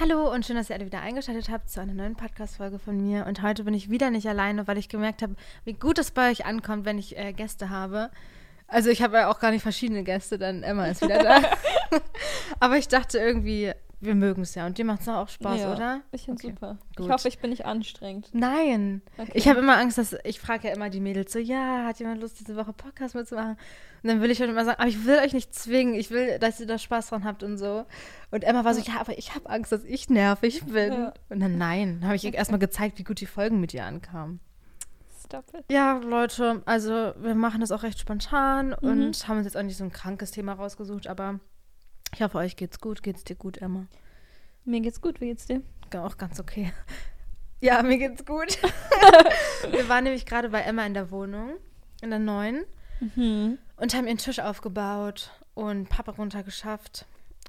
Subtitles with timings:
[0.00, 3.26] Hallo und schön, dass ihr alle wieder eingeschaltet habt zu einer neuen Podcast-Folge von mir.
[3.26, 6.30] Und heute bin ich wieder nicht alleine, weil ich gemerkt habe, wie gut es bei
[6.30, 8.10] euch ankommt, wenn ich äh, Gäste habe.
[8.68, 11.40] Also ich habe ja auch gar nicht verschiedene Gäste, dann Emma ist wieder da.
[12.60, 15.72] Aber ich dachte irgendwie, wir mögen es ja und dir macht es auch Spaß, Ja,
[15.74, 16.00] oder?
[16.12, 16.78] Ich finde Okay, super.
[16.96, 17.06] gut.
[17.06, 18.30] Ich hoffe, ich bin nicht anstrengend.
[18.32, 19.02] Nein.
[19.16, 19.32] Okay.
[19.34, 22.20] Ich habe immer Angst, dass ich frage ja immer die Mädels so, ja, hat jemand
[22.20, 23.56] Lust, diese Woche Podcast mitzumachen?
[24.02, 26.38] Und dann will ich schon immer sagen, aber ich will euch nicht zwingen, ich will,
[26.38, 27.84] dass ihr da Spaß dran habt und so.
[28.30, 30.92] Und Emma war so, ja, aber ich habe Angst, dass ich nervig bin.
[30.92, 31.14] Ja.
[31.28, 33.84] Und dann nein, dann habe ich ihr erstmal gezeigt, wie gut die Folgen mit ihr
[33.84, 34.38] ankamen.
[35.24, 35.64] Stop it.
[35.70, 38.88] Ja, Leute, also wir machen das auch recht spontan Mhm.
[38.88, 41.40] und haben uns jetzt auch nicht so ein krankes Thema rausgesucht, aber
[42.14, 43.02] ich hoffe, euch geht's gut.
[43.02, 43.86] Geht's dir gut, Emma?
[44.64, 45.62] Mir geht's gut, wie geht's dir?
[45.94, 46.72] Auch ganz okay.
[47.60, 48.56] Ja, mir geht's gut.
[49.72, 51.54] wir waren nämlich gerade bei Emma in der Wohnung,
[52.00, 52.64] in der neuen,
[53.00, 53.58] Mhm.
[53.76, 57.04] und haben ihren Tisch aufgebaut und Papa runtergeschafft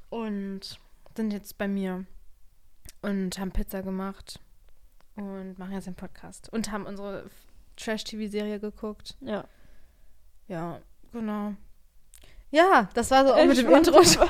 [0.09, 0.79] und
[1.15, 2.05] sind jetzt bei mir
[3.03, 4.39] und haben Pizza gemacht
[5.15, 7.29] und machen jetzt den Podcast und haben unsere
[7.77, 9.15] Trash-TV-Serie geguckt.
[9.21, 9.45] Ja.
[10.47, 10.79] Ja,
[11.11, 11.53] genau.
[12.51, 14.01] Ja, das war so auch mit dem Intro.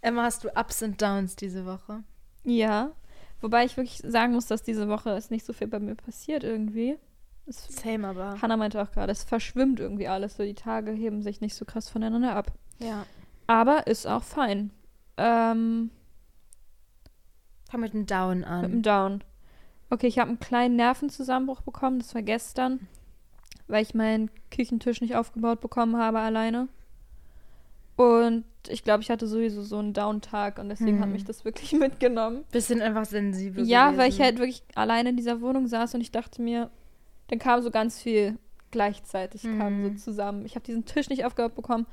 [0.00, 2.02] Emma, hast du Ups und Downs diese Woche?
[2.42, 2.92] Ja.
[3.40, 6.44] Wobei ich wirklich sagen muss, dass diese Woche ist nicht so viel bei mir passiert
[6.44, 6.98] irgendwie.
[7.46, 8.40] Es, Same aber.
[8.40, 10.36] Hannah meinte auch gerade, es verschwimmt irgendwie alles.
[10.36, 12.52] So die Tage heben sich nicht so krass voneinander ab.
[12.78, 13.06] Ja.
[13.46, 14.70] Aber ist auch fein.
[15.16, 15.90] Ähm,
[17.70, 18.62] Fang mit dem Down mit an.
[18.62, 19.24] dem Down.
[19.90, 21.98] Okay, ich habe einen kleinen Nervenzusammenbruch bekommen.
[21.98, 22.88] Das war gestern,
[23.68, 26.68] weil ich meinen Küchentisch nicht aufgebaut bekommen habe alleine.
[27.96, 31.12] Und ich glaube, ich hatte sowieso so einen Down-Tag und deswegen hat Hm.
[31.12, 32.44] mich das wirklich mitgenommen.
[32.50, 33.64] Bisschen einfach sensibel.
[33.66, 33.98] Ja, gewesen.
[33.98, 36.70] weil ich halt wirklich alleine in dieser Wohnung saß und ich dachte mir,
[37.28, 38.38] dann kam so ganz viel
[38.70, 39.96] gleichzeitig kam so Mhm.
[39.98, 40.44] zusammen.
[40.44, 41.86] Ich habe diesen Tisch nicht aufgebaut bekommen.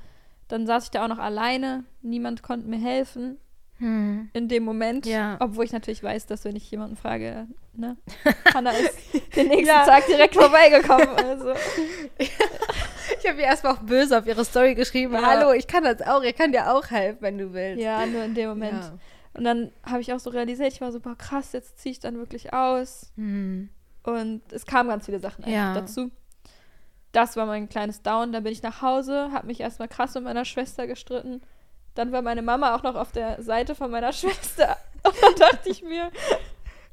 [0.48, 1.84] Dann saß ich da auch noch alleine.
[2.02, 3.38] Niemand konnte mir helfen
[3.82, 4.30] Hm.
[4.34, 5.06] in dem Moment.
[5.06, 5.38] Ja.
[5.40, 7.98] Obwohl ich natürlich weiß, dass wenn ich jemanden frage, ne,
[8.54, 8.96] Hanna ist
[9.36, 9.86] den nächsten Ja.
[9.86, 11.10] Tag direkt vorbeigekommen.
[11.10, 11.54] Also.
[13.24, 15.14] Ich habe ihr erstmal auch böse auf ihre Story geschrieben.
[15.14, 15.22] Ja.
[15.24, 16.24] Hallo, ich kann das auch.
[16.24, 17.84] Ich kann dir auch helfen, wenn du willst.
[17.84, 18.82] Ja, nur in dem Moment.
[18.84, 18.98] Ja.
[19.34, 22.00] Und dann habe ich auch so realisiert, ich war so, boah, krass, jetzt ziehe ich
[22.00, 23.12] dann wirklich aus.
[23.18, 23.70] Hm.
[24.04, 25.74] Und es kamen ganz viele Sachen einfach Ja.
[25.74, 26.10] dazu.
[27.12, 28.32] Das war mein kleines Down.
[28.32, 31.42] Dann bin ich nach Hause, habe mich erstmal krass mit meiner Schwester gestritten.
[31.96, 34.78] Dann war meine Mama auch noch auf der Seite von meiner Schwester.
[35.04, 36.12] Und dann dachte ich mir,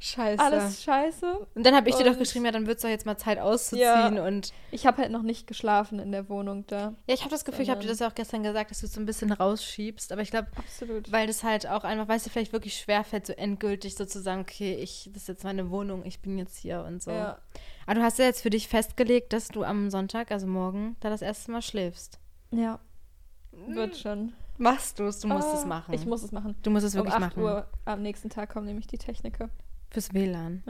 [0.01, 0.41] Scheiße.
[0.41, 1.47] alles scheiße.
[1.57, 3.17] und dann habe ich dir doch Und- geschrieben, ja, dann wird es doch jetzt mal
[3.17, 3.81] Zeit auszuziehen.
[4.17, 4.25] Ja.
[4.27, 6.95] Und Ich habe halt noch nicht geschlafen in der Wohnung da.
[7.09, 8.87] ja, ich habe das Gefühl, ich habe dir das ja auch gestern gesagt, dass du
[8.87, 10.13] es so ein bisschen rausschiebst.
[10.13, 10.47] Aber ich glaube,
[11.09, 15.11] weil das halt auch einfach, weißt du, vielleicht wirklich schwerfällt, so endgültig sozusagen, okay, ich,
[15.13, 17.11] das ist jetzt meine Wohnung, ich bin jetzt hier und so.
[17.11, 17.39] Ja.
[17.87, 21.11] Aber du hast ja jetzt für dich festgelegt, dass du am Sonntag, also morgen, da
[21.11, 22.19] das erste Mal schläfst.
[22.53, 22.79] ja.
[23.67, 24.35] Wird schon.
[24.59, 25.95] Machst du es, du musst Ah, es machen.
[25.95, 26.57] Ich muss es machen.
[26.63, 27.43] du musst es Um wirklich 8 machen.
[27.43, 29.49] Uhr am nächsten Tag kommen nämlich die Techniker.
[29.91, 30.63] Fürs WLAN.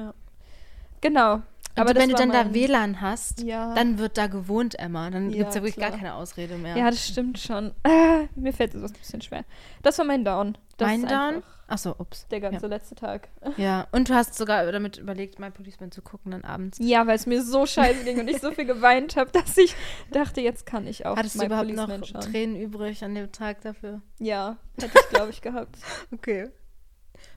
[1.00, 1.42] Genau.
[1.76, 3.72] Aber das wenn du dann da mein- WLAN hast, Ja.
[3.74, 5.10] dann wird da gewohnt, Emma.
[5.10, 5.98] Dann Ja, gibt es ja wirklich gar klar.
[6.00, 6.76] keine Ausrede mehr.
[6.76, 7.72] Ja, das stimmt schon.
[7.84, 9.44] Ah, mir fällt das ein bisschen schwer.
[9.82, 10.58] Das war mein Down.
[10.76, 11.42] Das mein Down?
[11.68, 12.26] Achso, ups.
[12.28, 13.28] Der ganze letzte Tag.
[13.58, 16.78] Ja, und du hast sogar damit überlegt, My Policeman zu gucken dann abends.
[16.80, 19.76] Ja, weil es mir so scheiße ging und ich so viel geweint habe, dass ich
[20.10, 22.32] dachte, jetzt kann ich auch Hattest du überhaupt noch Policeman schauen.
[22.32, 24.00] Tränen übrig an dem Tag dafür?
[24.18, 25.76] Ja, hätte ich, glaube ich, gehabt.
[26.12, 26.48] Okay.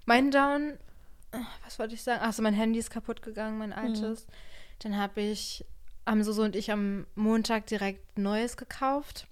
[0.05, 0.73] Mein Down,
[1.63, 2.21] was wollte ich sagen?
[2.23, 4.27] Achso, mein Handy ist kaputt gegangen, mein altes.
[4.79, 5.65] Dann habe ich,
[6.05, 9.27] haben Soso und ich am Montag direkt Neues gekauft.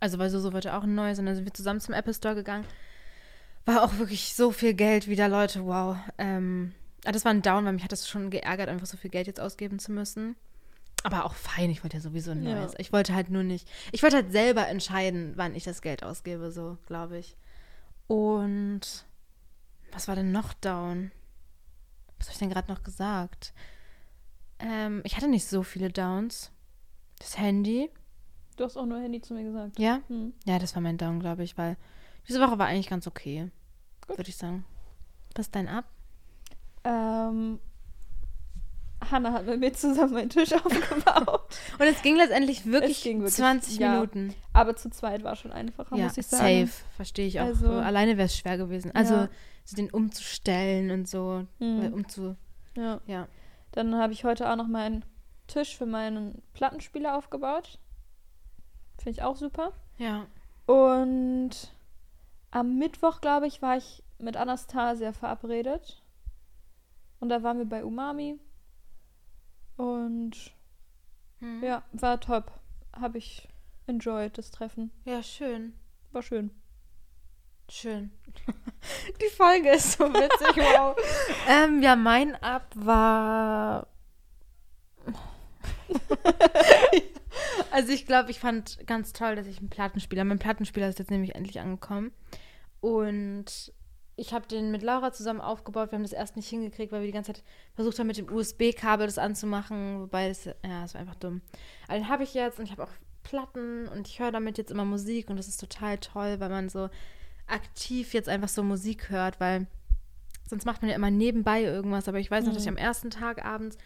[0.00, 2.34] Also, weil Soso wollte auch ein neues und dann sind wir zusammen zum Apple Store
[2.34, 2.66] gegangen.
[3.64, 5.96] War auch wirklich so viel Geld wieder, Leute, wow.
[6.18, 6.72] Ähm,
[7.04, 9.28] ah, das war ein Down, weil mich hat das schon geärgert, einfach so viel Geld
[9.28, 10.34] jetzt ausgeben zu müssen.
[11.04, 12.54] Aber auch fein, ich wollte ja sowieso ein Ja.
[12.56, 12.74] neues.
[12.78, 16.50] Ich wollte halt nur nicht, ich wollte halt selber entscheiden, wann ich das Geld ausgebe,
[16.50, 17.36] so, glaube ich.
[18.08, 19.04] Und
[19.92, 21.12] was war denn noch down?
[22.18, 23.52] Was habe ich denn gerade noch gesagt?
[24.58, 26.50] Ähm, ich hatte nicht so viele Downs.
[27.18, 27.90] Das Handy,
[28.56, 29.78] Du hast auch nur Handy zu mir gesagt.
[29.78, 30.00] ja?
[30.08, 30.34] Hm.
[30.44, 31.76] Ja, das war mein Down, glaube ich, weil
[32.28, 33.50] diese Woche war eigentlich ganz okay,
[34.08, 34.64] würde ich sagen.
[35.34, 35.86] Was ist dein Ab?
[36.84, 37.58] Ähm,
[39.10, 41.48] Hanna hat mit mir zusammen meinen Tisch aufgebaut.
[41.78, 43.94] Und es ging letztendlich wirklich, ging wirklich, 20 ja.
[43.94, 44.34] Minuten.
[44.52, 46.66] Aber zu zweit war schon einfacher, Ja, muss ich sagen.
[46.66, 47.46] safe, verstehe ich auch.
[47.46, 48.92] Also- so, alleine wäre es schwer gewesen.
[48.94, 49.28] Also, Ja.
[49.64, 51.80] So den umzustellen und so, Hm.
[51.82, 52.36] weil umzu,
[52.76, 53.00] Ja.
[53.06, 53.28] ja.
[53.72, 55.04] Dann habe ich heute auch noch meinen
[55.46, 57.78] Tisch für meinen Plattenspieler aufgebaut.
[58.98, 59.72] Finde ich auch super.
[59.98, 60.26] Ja.
[60.66, 61.50] Und
[62.50, 66.02] am Mittwoch, glaube ich, war ich mit Anastasia verabredet.
[67.20, 68.38] Und da waren wir bei Umami.
[69.76, 70.52] Und
[71.40, 71.62] Hm.
[71.62, 72.52] ja, war top.
[72.92, 73.48] Habe ich
[73.86, 74.90] enjoyed, das Treffen.
[75.04, 75.72] Ja, schön.
[76.12, 76.50] War schön.
[77.74, 78.10] Schön.
[79.22, 80.94] Die Folge ist so witzig, wow.
[81.48, 83.86] ähm, ja, mein Ab war.
[87.70, 90.24] also ich glaube, ich fand ganz toll, dass ich einen Plattenspieler.
[90.24, 92.12] Mein Plattenspieler ist jetzt nämlich endlich angekommen.
[92.82, 93.72] Und
[94.16, 95.92] ich habe den mit Laura zusammen aufgebaut.
[95.92, 97.42] Wir haben das erst nicht hingekriegt, weil wir die ganze Zeit
[97.74, 100.02] versucht haben, mit dem USB-Kabel das anzumachen.
[100.02, 101.40] Wobei das, ja, das war einfach dumm.
[101.88, 102.92] Aber den habe ich jetzt und ich habe auch
[103.22, 106.68] Platten und ich höre damit jetzt immer Musik und das ist total toll, weil man
[106.68, 106.90] so
[107.46, 109.66] aktiv jetzt einfach so Musik hört, weil
[110.48, 112.08] sonst macht man ja immer nebenbei irgendwas.
[112.08, 112.76] Aber ich weiß noch, dass ich Mhm.
[112.78, 113.76] am ersten Tag abends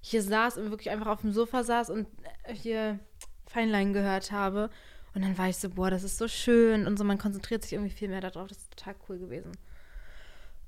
[0.00, 2.06] hier saß und wirklich einfach auf dem Sofa saß und
[2.52, 2.98] hier
[3.46, 4.70] Feinlein gehört habe.
[5.14, 7.72] Und dann war ich so, boah, das ist so schön und so, man konzentriert sich
[7.72, 8.48] irgendwie viel mehr darauf.
[8.48, 9.52] Das ist total cool gewesen.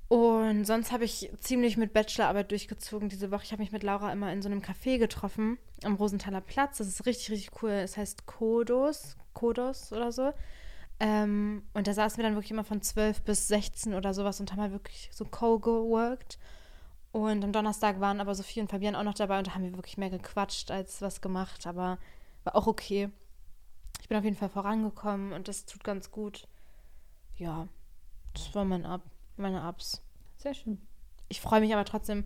[0.09, 3.45] Und sonst habe ich ziemlich mit Bachelorarbeit durchgezogen diese Woche.
[3.45, 6.79] Ich habe mich mit Laura immer in so einem Café getroffen am Rosenthaler Platz.
[6.79, 7.71] Das ist richtig, richtig cool.
[7.71, 10.35] Es heißt Kodos, Kodos oder so.
[11.05, 14.53] Ähm, und da saßen wir dann wirklich immer von 12 bis 16 oder sowas und
[14.53, 16.39] haben halt wirklich so co-geworkt.
[17.11, 19.75] Und am Donnerstag waren aber Sophie und Fabian auch noch dabei und da haben wir
[19.75, 21.99] wirklich mehr gequatscht als was gemacht, aber
[22.45, 23.11] war auch okay.
[24.01, 26.47] Ich bin auf jeden Fall vorangekommen und das tut ganz gut.
[27.37, 27.67] Ja,
[28.35, 29.03] das war mein Ab,
[29.37, 30.03] meine Ups.
[30.37, 30.81] Sehr schön.
[31.29, 32.25] Ich freue mich aber trotzdem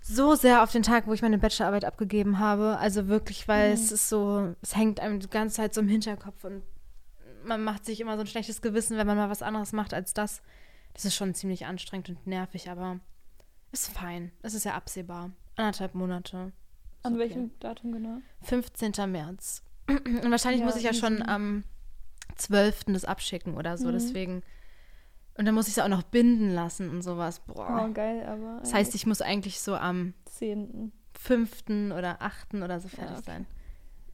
[0.00, 2.78] so sehr auf den Tag, wo ich meine Bachelorarbeit abgegeben habe.
[2.78, 3.74] Also wirklich, weil Mhm.
[3.74, 6.62] es ist so, es hängt einem die ganze Zeit so im Hinterkopf und
[7.44, 10.14] man macht sich immer so ein schlechtes Gewissen, wenn man mal was anderes macht als
[10.14, 10.42] das.
[10.94, 13.00] Das ist schon ziemlich anstrengend und nervig, aber
[13.72, 14.32] ist fein.
[14.42, 15.30] Es ist ja absehbar.
[15.56, 16.52] Anderthalb Monate.
[16.98, 17.22] Ist An okay.
[17.22, 18.18] welchem Datum genau?
[18.42, 18.92] 15.
[19.10, 19.62] März.
[19.88, 21.64] Und wahrscheinlich Ja, muss ich ja schon am
[22.36, 22.84] 12.
[22.88, 23.88] das abschicken oder so.
[23.88, 23.92] Mhm.
[23.92, 24.42] Deswegen.
[25.38, 27.40] Und dann muss ich es auch noch binden lassen und sowas.
[27.40, 27.86] Boah.
[27.88, 28.60] Oh, geil, aber.
[28.60, 30.92] Das heißt, ich muss eigentlich so am 10.
[31.18, 31.64] 5.
[31.96, 32.54] oder 8.
[32.54, 33.24] oder so fertig okay.
[33.24, 33.46] sein.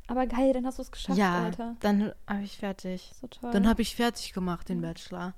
[0.09, 1.77] Aber geil, dann hast du es geschafft, ja, Alter.
[1.81, 3.13] dann habe ich fertig.
[3.21, 3.51] So toll.
[3.53, 5.35] Dann habe ich fertig gemacht, den Bachelor.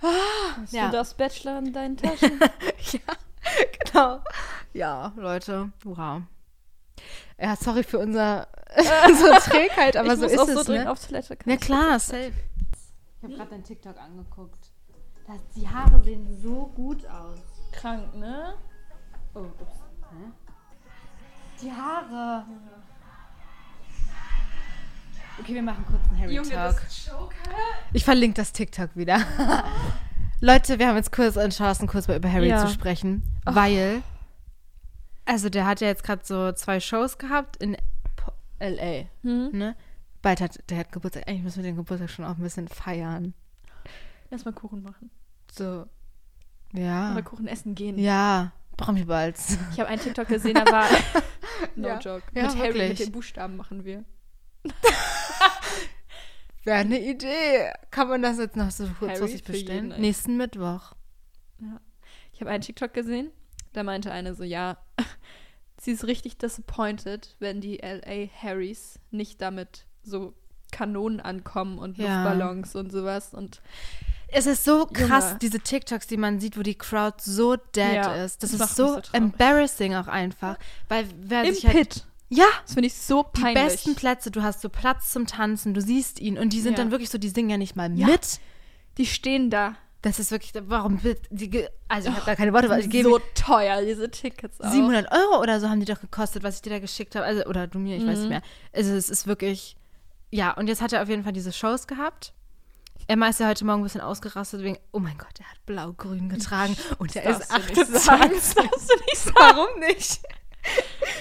[0.00, 0.86] Hast ja.
[0.86, 2.38] du das Bachelor in deinen Taschen?
[2.92, 3.00] ja,
[3.84, 4.20] genau.
[4.72, 6.22] Ja, Leute, wow.
[7.38, 8.46] Ja, sorry für unser
[8.76, 10.90] so Trägheit, aber ich so muss ist auch es, so ne?
[10.90, 11.36] auf Toilette.
[11.36, 12.32] Kann Ja ich klar, safe.
[13.18, 14.70] Ich habe gerade dein TikTok angeguckt.
[15.26, 17.38] Das, die Haare sehen so gut aus.
[17.72, 18.54] Krank, ne?
[19.34, 19.80] Oh, ups.
[20.10, 20.30] Hä?
[21.62, 22.44] Die Haare.
[25.40, 26.82] Okay, wir machen kurz einen Harry Talk.
[27.92, 29.20] Ich verlinke das TikTok wieder.
[30.40, 32.64] Leute, wir haben jetzt kurz entschlossen, kurz mal über Harry Ja.
[32.66, 34.02] zu sprechen, weil
[35.26, 37.76] also der hat ja jetzt gerade so zwei Shows gehabt in
[38.58, 39.50] LA, Hm?
[39.52, 39.76] ne?
[40.22, 41.26] Bald hat der hat Geburtstag.
[41.28, 43.32] Eigentlich müssen wir den Geburtstag schon auch ein bisschen feiern.
[44.30, 45.10] Lass mal Kuchen machen.
[45.52, 45.86] So
[46.72, 47.12] ja.
[47.12, 47.98] Oder Kuchen essen gehen.
[47.98, 49.56] Ja, Brombeerballs.
[49.72, 50.86] Ich habe einen TikTok gesehen, da war.
[51.76, 51.98] no Ja.
[51.98, 52.22] joke.
[52.34, 52.88] Ja, mit Harry, wirklich.
[52.90, 54.04] mit den Buchstaben machen wir.
[56.64, 57.72] Wäre eine Idee.
[57.90, 59.88] Kann man das jetzt noch so kurzfristig bestellen?
[59.98, 60.92] Nächsten Mittwoch.
[62.32, 63.30] Ich habe einen TikTok gesehen,
[63.72, 64.78] da meinte eine so, ja,
[65.80, 70.34] sie ist richtig disappointed, wenn die LA Harrys nicht damit so
[70.72, 72.22] Kanonen ankommen und Ja.
[72.22, 73.34] Luftballons und sowas.
[73.34, 73.60] Und
[74.28, 75.38] Es ist so krass, Junge.
[75.40, 78.42] diese TikToks, die man sieht, wo die Crowd so dead Ja, ist.
[78.42, 80.58] Das, das ist so, so embarrassing auch einfach.
[80.88, 81.76] Weil wer im sich halt.
[81.76, 82.06] Pit.
[82.32, 83.64] Ja, Das finde ich so die peinlich.
[83.64, 84.30] besten Plätze.
[84.30, 86.76] Du hast so Platz zum Tanzen, du siehst ihn und die sind Ja.
[86.78, 88.06] dann wirklich so, die singen ja nicht mal Ja.
[88.06, 88.38] mit.
[88.98, 89.74] die stehen da.
[90.02, 93.08] Das ist wirklich, warum wird die, also ich habe da keine Worte, weil ich gebe
[93.10, 94.70] so teuer, diese Tickets auch.
[94.70, 97.26] 700 Euro oder so haben die doch gekostet, was ich dir da geschickt habe.
[97.26, 98.20] Also, oder du mir, ich weiß Mhm.
[98.22, 98.42] nicht mehr.
[98.72, 99.76] Also, es ist wirklich,
[100.30, 102.32] ja, und jetzt hat er auf jeden Fall diese Shows gehabt.
[103.08, 106.28] Emma ist ja heute Morgen ein bisschen ausgerastet wegen, oh mein Gott, er hat blau-grün
[106.28, 108.22] getragen und er ist darfst du nicht sagen.
[108.22, 108.54] 28.
[108.54, 109.36] Das darfst du nicht sagen.
[109.38, 110.20] Warum nicht?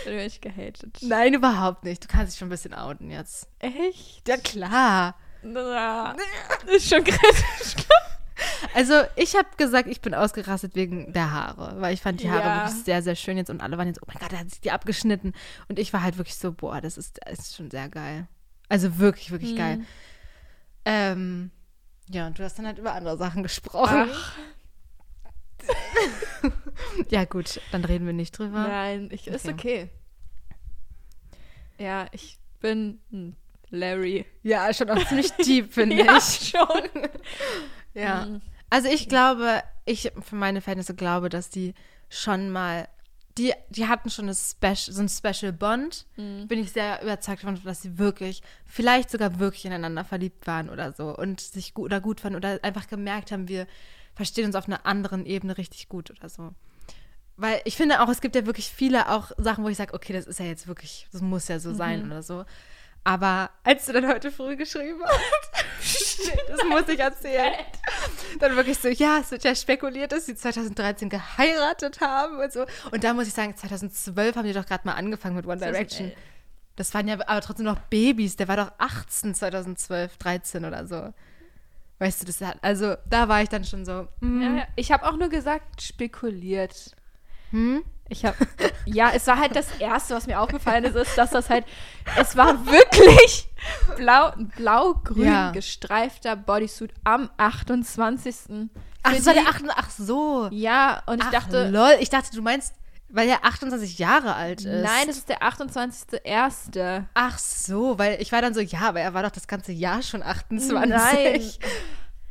[0.10, 0.98] Werde ich gehatet.
[1.02, 2.04] Nein, überhaupt nicht.
[2.04, 3.48] Du kannst dich schon ein bisschen outen jetzt.
[3.60, 4.28] Echt?
[4.28, 5.16] Ja, klar.
[5.44, 6.16] Ja.
[6.76, 7.76] Ist schon kritisch.
[8.74, 12.42] Also, ich habe gesagt, ich bin ausgerastet wegen der Haare, weil ich fand die Haare
[12.44, 12.66] Ja.
[12.68, 14.62] wirklich sehr, sehr schön jetzt und alle waren jetzt, oh mein Gott, er hat sich
[14.62, 15.34] die abgeschnitten.
[15.68, 18.28] Und ich war halt wirklich so, boah, das ist, das ist schon sehr geil.
[18.70, 19.78] Also wirklich, wirklich geil.
[19.78, 19.86] Mhm.
[20.86, 21.52] Ähm,
[22.10, 24.10] ja, und du hast dann halt über andere Sachen gesprochen.
[24.12, 24.34] Ach,
[27.10, 28.68] Ja, gut, dann reden wir nicht drüber.
[28.68, 29.90] nein, ich, ist Okay.
[31.80, 33.36] Ja, ich bin ein
[33.70, 34.26] Larry.
[34.44, 36.50] Ja, schon auch ziemlich deep, finde Ja, ich.
[36.50, 36.90] schon.
[37.94, 38.26] Ja.
[38.26, 38.42] Mhm.
[38.70, 41.74] Also ich glaube, ich für meine Verhältnisse glaube, dass die
[42.10, 42.88] schon mal,
[43.38, 46.06] die, die hatten schon eine Spec so ein Special Bond.
[46.18, 46.48] Mhm.
[46.48, 50.94] Bin ich sehr überzeugt davon, dass sie wirklich, vielleicht sogar wirklich ineinander verliebt waren oder
[50.94, 53.66] so und sich gut oder gut fanden oder einfach gemerkt haben, wir
[54.16, 56.52] verstehen uns auf einer anderen Ebene richtig gut oder so.
[57.42, 60.12] Weil ich finde auch, es gibt ja wirklich viele auch Sachen, wo ich sage, okay,
[60.14, 62.12] das ist ja jetzt wirklich, das muss ja so sein Mhm.
[62.12, 62.46] oder so.
[63.06, 67.54] Aber als du dann heute früh geschrieben hast, das muss ich erzählen,
[68.40, 72.66] dann wirklich so, ja, es wird ja spekuliert, dass sie 2013 geheiratet haben und so.
[72.92, 76.12] Und da muss ich sagen, 2012 haben die doch gerade mal angefangen mit One Direction.
[76.76, 78.36] Das waren ja aber trotzdem noch Babys.
[78.36, 81.14] Der war doch 18 2012, 13 oder so.
[82.00, 84.08] Weißt du, das hat, also da war ich dann schon so.
[84.20, 84.68] Mm, ja.
[84.76, 86.96] Ich habe auch nur gesagt, spekuliert.
[87.52, 87.84] Hm?
[88.12, 88.36] Ich habe,
[88.86, 91.64] ja, es war halt das Erste, was mir aufgefallen ist, ist, dass das halt,
[92.18, 93.48] es war wirklich
[93.98, 95.52] blau, blau-grün Ja.
[95.52, 98.36] gestreifter Bodysuit am 28.
[99.04, 99.64] Ach, das war der 8.
[99.76, 100.48] Ach so.
[100.52, 101.92] Ja, und ich Ach, dachte, lol.
[102.00, 102.74] Ich dachte, du meinst,
[103.10, 104.84] weil er 28 Jahre alt ist.
[104.84, 107.04] nein, das ist der 28.1.
[107.14, 110.02] Ach so, weil ich war dann so, ja, aber er war doch das ganze Jahr
[110.02, 110.90] schon 28.
[110.90, 111.42] Nein.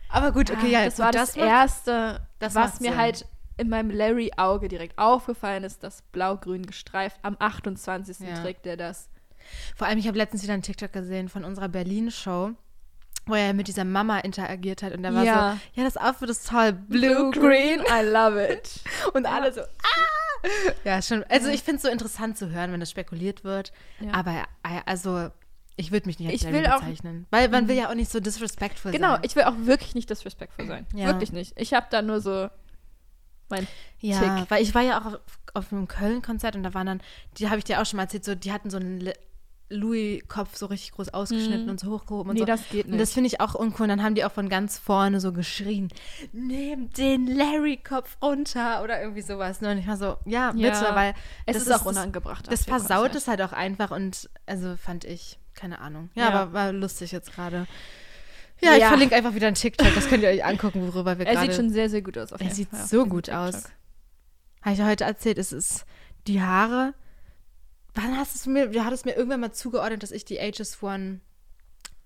[0.08, 2.98] Aber gut, okay, ja, das war das, macht- Erste, das was mir Sinn.
[2.98, 3.26] halt
[3.58, 7.18] in meinem Larry-Auge direkt aufgefallen ist, das blau-grün gestreift.
[7.22, 8.20] Am 28.
[8.20, 8.40] Ja.
[8.40, 9.08] trägt er das.
[9.76, 12.52] Vor allem, ich habe letztens wieder einen TikTok gesehen von unserer Berlin-Show,
[13.26, 15.52] wo er mit dieser Mama interagiert hat und da war Ja.
[15.74, 18.80] so, ja, das Outfit ist toll, Blue, blue, green, I love it.
[19.14, 19.32] und Ja.
[19.32, 20.48] alle so, ah!
[20.84, 24.12] Ja, schon, also ich finde es so interessant zu hören, wenn das spekuliert wird, Ja.
[24.14, 25.30] aber äh, also
[25.76, 27.94] ich würde mich nicht als Ich Larry will auch- bezeichnen, weil man will ja auch
[27.94, 29.22] nicht so disrespectful Genau, sein.
[29.24, 30.86] ich will auch wirklich nicht disrespectful sein.
[30.94, 31.06] Ja.
[31.06, 31.52] Wirklich nicht.
[31.56, 32.48] Ich habe da nur so
[33.50, 33.66] mein
[34.00, 34.50] Ja, Tick.
[34.50, 35.18] weil ich war ja auch auf,
[35.54, 37.00] auf einem Köln-Konzert und da waren dann,
[37.38, 39.10] die habe ich dir auch schon mal erzählt, so, die hatten so einen
[39.70, 41.70] Louis-Kopf so richtig groß ausgeschnitten Mhm.
[41.72, 42.46] und so hochgehoben und Nee, so.
[42.46, 43.02] das geht Und nicht.
[43.02, 43.82] das finde ich auch uncool.
[43.84, 45.88] Und dann haben die auch von ganz vorne so geschrien,
[46.32, 49.60] nehmt den Larry-Kopf runter oder irgendwie sowas.
[49.60, 49.72] Ne?
[49.72, 51.12] Und ich war so, ja, Ja, bitte, weil
[51.44, 52.50] es das ist auch das- unangebracht.
[52.50, 56.08] Das dem versaut es halt auch einfach und also fand ich, keine Ahnung.
[56.14, 56.40] Ja, Ja.
[56.40, 57.66] aber war lustig jetzt gerade.
[58.60, 58.88] Ja, ich Ja.
[58.88, 61.46] verlinke einfach wieder ein TikTok, das könnt ihr euch angucken, worüber wir Er gerade...
[61.46, 62.32] sieht schon sehr, sehr gut aus.
[62.32, 63.40] Auf Er sieht Fall so gut TikTok.
[63.54, 63.64] aus.
[64.62, 65.84] Habe ich ja heute erzählt, es ist
[66.26, 66.94] die Haare.
[67.94, 70.82] Wann hast du es mir, du hattest mir irgendwann mal zugeordnet, dass ich die Ages
[70.82, 71.20] One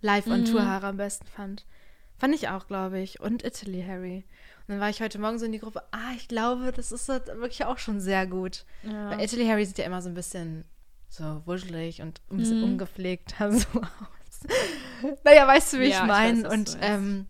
[0.00, 0.44] Live on Mhm.
[0.46, 1.64] Tour Haare am besten fand.
[2.18, 3.20] Fand ich auch, glaube ich.
[3.20, 4.24] Und Italy Harry.
[4.60, 7.08] Und dann war ich heute Morgen so in die Gruppe, ah, ich glaube, das ist
[7.08, 8.64] halt wirklich auch schon sehr gut.
[8.84, 9.10] Ja.
[9.10, 10.64] Weil Italy Harry sieht ja immer so ein bisschen
[11.08, 12.64] so wuschelig und ein bisschen Mhm.
[12.64, 13.44] ungepflegt so
[13.80, 13.88] aus.
[15.24, 16.48] naja, weißt du, wie Ja, ich ich meine?
[16.50, 17.26] Und ähm,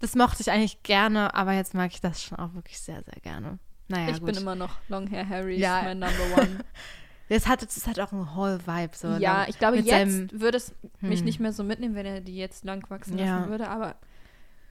[0.00, 3.20] das mochte ich eigentlich gerne, aber jetzt mag ich das schon auch wirklich sehr, sehr
[3.22, 3.58] gerne.
[3.88, 4.26] Naja, ich gut.
[4.26, 5.78] bin immer noch Long Hair Harry, Ja.
[5.78, 6.64] ist mein Number One.
[7.28, 8.96] das hat, das hat auch einen Whole-Vibe.
[8.96, 11.24] So ja, ich glaube, jetzt seinem- würde es mich Hm.
[11.24, 13.38] nicht mehr so mitnehmen, wenn er die jetzt lang wachsen Ja.
[13.38, 13.96] lassen würde, aber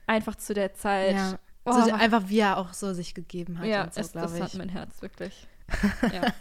[0.06, 1.14] einfach zu der Zeit.
[1.14, 1.72] ja, Oh.
[1.72, 4.52] so, einfach wie er auch so sich gegeben hat ja, so, es, das glaube hat
[4.54, 4.58] ich.
[4.58, 5.46] mein Herz wirklich.
[6.12, 6.32] Ja.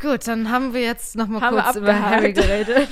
[0.00, 2.00] Gut, dann haben wir jetzt noch mal Haben wir kurz über.
[2.00, 2.88] Harry geredet.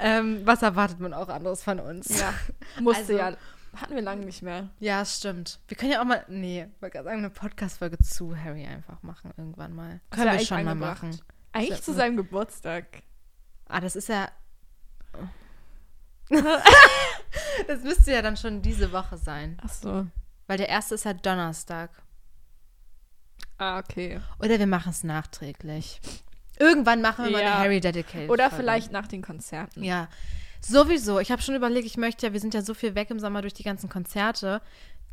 [0.00, 2.18] Ähm, was erwartet man auch anderes von uns?
[2.18, 2.32] ja,
[2.80, 3.36] musste Also- ja.
[3.76, 4.68] Hatten wir lange nicht mehr.
[4.80, 5.60] Ja, stimmt.
[5.68, 9.00] Wir können ja auch mal, nee, ich wollte gerade sagen, eine Podcast-Folge zu Harry einfach
[9.04, 10.00] machen, irgendwann mal.
[10.10, 11.16] Ist Können wir schon mal machen.
[11.52, 13.04] Eigentlich zu seinem Geburtstag.
[13.68, 14.28] Ah, das ist ja.
[16.30, 19.56] das müsste ja dann schon diese Woche sein.
[19.64, 20.06] Ach so.
[20.48, 21.90] Weil der erste ist ja Donnerstag.
[23.58, 24.20] Ah, okay.
[24.40, 26.00] Oder wir machen es nachträglich.
[26.60, 27.54] Irgendwann machen wir mal Ja.
[27.54, 28.30] eine Harry Dedicated.
[28.30, 28.62] Oder Folge.
[28.64, 29.82] vielleicht nach den Konzerten.
[29.82, 30.08] Ja.
[30.60, 31.18] Sowieso.
[31.20, 33.40] Ich habe schon überlegt, ich möchte ja, wir sind ja so viel weg im Sommer
[33.40, 34.60] durch die ganzen Konzerte.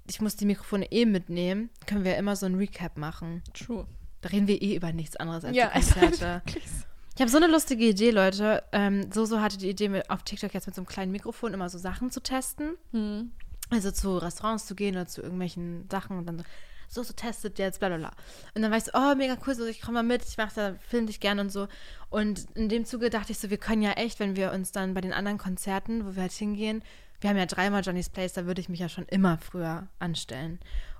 [0.09, 1.69] Ich muss die Mikrofone eh mitnehmen.
[1.85, 3.41] Können wir immer so ein Recap machen.
[3.53, 3.85] True.
[4.21, 6.41] Da reden wir eh über nichts anderes als Ja, die halt Konzerte.
[6.65, 6.83] so.
[7.15, 8.63] Ich habe so eine lustige Idee, Leute.
[8.71, 11.69] Ähm, Soso hatte die Idee, mit, auf TikTok jetzt mit so einem kleinen Mikrofon immer
[11.69, 12.75] so Sachen zu testen.
[12.91, 13.31] Hm.
[13.69, 16.43] Also zu Restaurants zu gehen oder zu irgendwelchen Sachen und dann so,
[16.87, 18.11] so, so testet jetzt, bla bla bla.
[18.55, 20.53] Und dann war ich so, oh, mega cool, so, ich komme mal mit, ich mache
[20.55, 21.67] da, film dich gerne und so.
[22.09, 24.93] Und in dem Zuge dachte ich so, wir können ja echt, wenn wir uns dann
[24.93, 26.83] bei den anderen Konzerten, wo wir halt hingehen,
[27.19, 30.59] wir haben ja dreimal Johnny's Place, da würde ich mich ja schon immer früher anstellen.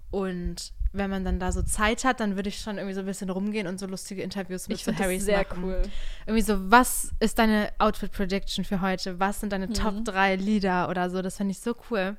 [0.10, 3.06] Und wenn man dann da so Zeit hat, dann würde ich schon irgendwie so ein
[3.06, 5.64] bisschen rumgehen und so lustige Interviews mit Ich so Harrys das sehr machen.
[5.64, 5.82] cool.
[6.26, 9.20] Irgendwie so, was ist deine Outfit Prediction für heute?
[9.20, 9.74] Was sind deine Mhm.
[9.74, 11.22] Top 3 Lieder oder so?
[11.22, 12.18] Das finde ich so cool.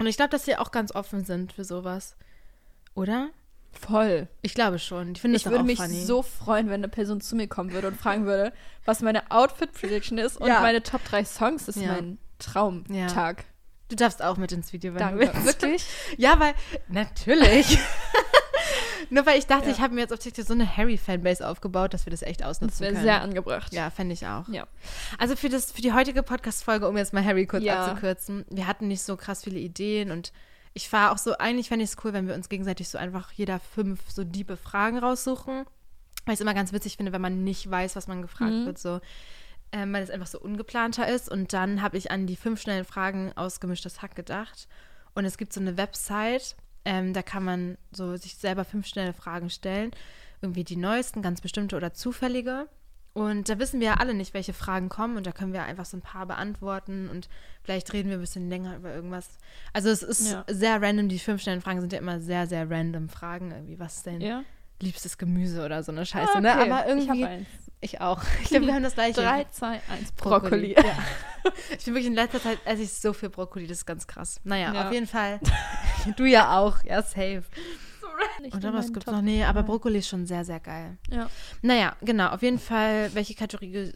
[0.00, 2.16] Und ich glaube, dass wir auch ganz offen sind für sowas.
[2.94, 3.30] Oder?
[3.72, 4.28] Voll.
[4.42, 5.12] Ich glaube schon.
[5.12, 6.04] Ich finde Ich würde mich funny.
[6.04, 8.52] so freuen, wenn eine Person zu mir kommen würde und fragen würde,
[8.84, 10.60] was meine Outfit-Prediction ist und Ja.
[10.60, 11.66] meine Top 3 Songs.
[11.66, 11.92] Das ist Ja.
[11.92, 13.44] mein Traumtag.
[13.88, 15.26] Du darfst auch mit ins Video, wenn Danke.
[15.26, 15.44] du willst.
[15.46, 15.84] Wirklich?
[16.16, 16.54] Ja, weil,
[16.88, 17.78] natürlich.
[19.10, 19.72] Nur weil ich dachte, Ja.
[19.72, 22.48] ich habe mir jetzt auf TikTok so eine Harry-Fanbase aufgebaut, dass wir das echt Das
[22.48, 23.04] ausnutzen wäre können.
[23.04, 23.72] sehr angebracht.
[23.74, 24.48] ja, fände ich auch.
[24.48, 24.66] Ja.
[25.18, 27.84] Also für, das, für die heutige Podcast-Folge, um jetzt mal Harry kurz Ja.
[27.84, 30.32] abzukürzen, wir hatten nicht so krass viele Ideen und
[30.74, 33.30] ich war auch so, eigentlich fände ich es cool, wenn wir uns gegenseitig so einfach
[33.32, 35.64] jeder fünf so diebe Fragen raussuchen.
[36.24, 38.66] Weil ich es immer ganz witzig finde, wenn man nicht weiß, was man gefragt Mhm.
[38.66, 39.00] wird, so.
[39.72, 41.28] Ähm, weil es einfach so ungeplanter ist.
[41.30, 44.66] Und dann habe ich an die fünf schnellen Fragen aus Gemischtes Hack gedacht.
[45.14, 49.12] Und es gibt so eine Website, ähm, da kann man so sich selber fünf schnelle
[49.12, 49.90] Fragen stellen.
[50.42, 52.68] Irgendwie die neuesten, ganz bestimmte oder zufällige.
[53.14, 55.84] Und da wissen wir ja alle nicht, welche Fragen kommen und da können wir einfach
[55.84, 57.28] so ein paar beantworten und
[57.62, 59.28] vielleicht reden wir ein bisschen länger über irgendwas.
[59.72, 60.44] Also es ist Ja.
[60.48, 64.06] sehr random, die fünf Fragen sind ja immer sehr, sehr random Fragen, irgendwie, was ist
[64.08, 64.42] dein Ja.
[64.82, 66.52] liebstes Gemüse oder so eine Scheiße, Ah, ne?
[66.58, 66.70] okay.
[66.72, 67.46] Aber irgendwie, Ich eins.
[67.80, 68.20] ich auch.
[68.42, 69.20] Ich glaube, wir haben das gleiche.
[69.22, 70.12] 3, 2, 1.
[70.16, 70.74] Brokkoli.
[70.74, 70.82] Ja.
[71.78, 74.40] Ich bin wirklich in letzter Zeit esse ich so viel Brokkoli, das ist ganz krass.
[74.42, 74.86] Naja, Ja.
[74.88, 75.38] auf jeden Fall.
[76.16, 77.44] du ja auch, ja, safe.
[78.40, 79.22] Nicht Oder was gibt's Top noch?
[79.22, 79.62] Nee, aber.
[79.62, 80.98] Brokkoli ist schon sehr, sehr geil.
[81.10, 81.28] Ja.
[81.62, 83.92] Naja, genau, auf jeden Fall, welche Kategorie,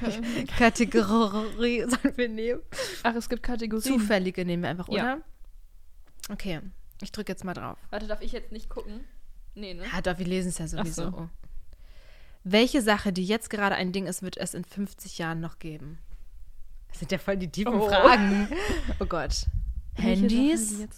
[0.58, 2.60] Kategorie sollen wir nehmen?
[3.02, 3.82] Ach, es gibt Kategorien.
[3.82, 5.14] Zufällige nehmen wir einfach, Ja.
[5.14, 5.22] oder?
[6.30, 6.60] Okay,
[7.02, 7.78] ich drücke jetzt mal drauf.
[7.90, 9.04] Warte, darf ich jetzt nicht gucken?
[9.54, 9.84] Nee, ne?
[9.92, 11.10] Ja, doch, wir lesen es ja sowieso.
[11.10, 11.30] so.
[12.44, 15.98] Welche Sache, die jetzt gerade ein Ding ist, wird es in 50 Jahren noch geben?
[16.88, 17.88] Das sind ja voll die tiefen Oh.
[17.88, 18.48] Fragen.
[19.00, 19.46] Oh Gott.
[19.94, 20.78] Handys?
[20.78, 20.88] Sache,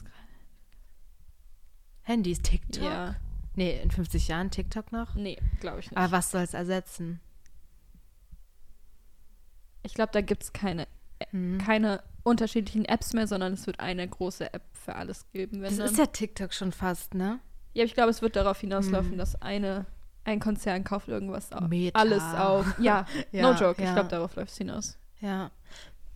[2.10, 2.82] Handys, TikTok?
[2.84, 3.14] Ja.
[3.54, 5.14] Nee, in 50 Jahren TikTok noch?
[5.14, 5.96] Nee, glaube ich nicht.
[5.96, 7.20] Aber was soll es ersetzen?
[9.82, 10.86] ich glaube, da gibt es keine,
[11.30, 11.58] Hm.
[11.58, 15.62] keine unterschiedlichen Apps mehr, sondern es wird eine große App für alles geben.
[15.62, 15.86] Wenn Das dann.
[15.86, 17.40] ist ja TikTok schon fast, ne?
[17.72, 19.18] ja, ich glaube, es wird darauf hinauslaufen, Hm.
[19.18, 19.86] dass eine,
[20.24, 21.68] ein Konzern kauft irgendwas auf.
[21.68, 21.98] Meta.
[21.98, 22.66] Alles auf.
[22.78, 23.80] Ja, Ja, no joke.
[23.80, 23.88] ja.
[23.88, 24.98] Ich glaube, darauf läuft es hinaus.
[25.20, 25.50] Ja.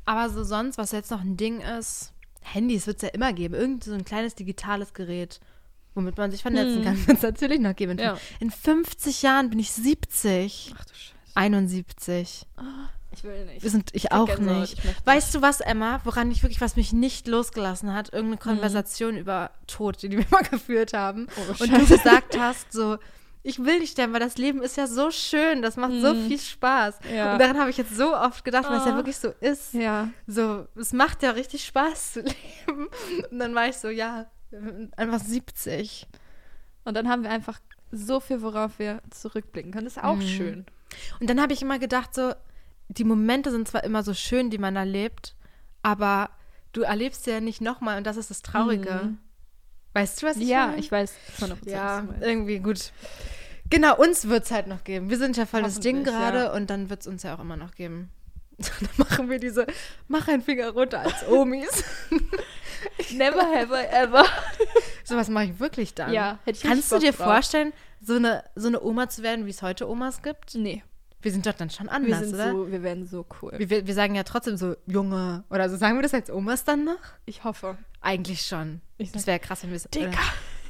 [0.04, 3.54] Aber so sonst, was jetzt noch ein Ding ist, Handys wird es ja immer geben.
[3.54, 5.40] Irgend so ein kleines digitales Gerät,
[5.94, 6.84] womit man sich vernetzen Hm.
[6.84, 7.92] kann, wird es natürlich noch geben.
[7.92, 8.18] In, Ja.
[8.40, 10.74] in 50 Jahren bin ich 70.
[10.78, 11.14] Ach du Scheiße.
[11.36, 12.46] 71.
[13.16, 13.62] Ich will nicht.
[13.62, 14.78] Wir sind, ich krieg auch nicht.
[14.78, 18.12] ich Weißt du was, Emma, woran ich wirklich, was mich nicht losgelassen hat?
[18.12, 21.28] Irgendeine Konversation über Tod, die wir mal geführt haben.
[21.36, 22.98] Oh, und du gesagt hast, so,
[23.44, 26.26] ich will nicht sterben, weil das Leben ist ja so schön, das macht so Mhm.
[26.26, 26.98] viel Spaß.
[27.14, 27.34] Ja.
[27.34, 28.96] Und daran habe ich jetzt so oft gedacht, weil es ja Ah.
[28.96, 29.74] wirklich so ist.
[29.74, 30.08] Ja.
[30.26, 32.20] So, es macht ja richtig Spaß zu
[32.66, 32.88] leben.
[33.30, 34.26] Und dann war ich so, ja,
[34.96, 36.06] einfach 70.
[36.84, 39.84] Und dann haben wir einfach so viel, worauf wir zurückblicken können.
[39.86, 40.22] Das ist auch Mhm.
[40.22, 40.66] schön.
[41.20, 42.32] Und dann habe ich immer gedacht, so,
[42.88, 45.34] die Momente sind zwar immer so schön, die man erlebt,
[45.82, 46.30] aber
[46.72, 49.00] du erlebst sie ja nicht nochmal und das ist das Traurige.
[49.04, 49.18] Mhm.
[49.94, 50.78] Weißt du, was ich Ja, meine?
[50.80, 51.70] ich weiß 100%.
[51.70, 52.92] Ja, irgendwie gut.
[53.70, 55.08] Genau, uns wird es halt noch geben.
[55.08, 56.52] Wir sind ja voll das Ding gerade ja.
[56.52, 58.10] und dann wird es uns ja auch immer noch geben.
[58.58, 59.66] dann machen wir diese,
[60.08, 61.84] mach einen Finger runter als Omis.
[63.12, 64.24] Never have I ever.
[65.04, 66.12] Sowas mache ich wirklich dann.
[66.12, 67.26] Ja, hätte ich Kannst du dir drauf.
[67.26, 70.54] vorstellen, so eine, so eine Oma zu werden, wie es heute Omas gibt?
[70.54, 70.82] Nee,
[71.22, 72.50] Wir sind doch dann schon wir anders, sind oder?
[72.50, 73.52] so, wir werden so cool.
[73.56, 75.76] Wir, wir, wir sagen ja trotzdem so Junge oder so.
[75.76, 76.98] Sagen wir das als Omas dann noch?
[77.24, 77.78] Ich hoffe.
[78.00, 78.80] Eigentlich schon.
[78.98, 79.84] Ich Das wäre krass, wenn wir es.
[79.84, 80.08] Dicker.
[80.08, 80.18] oder-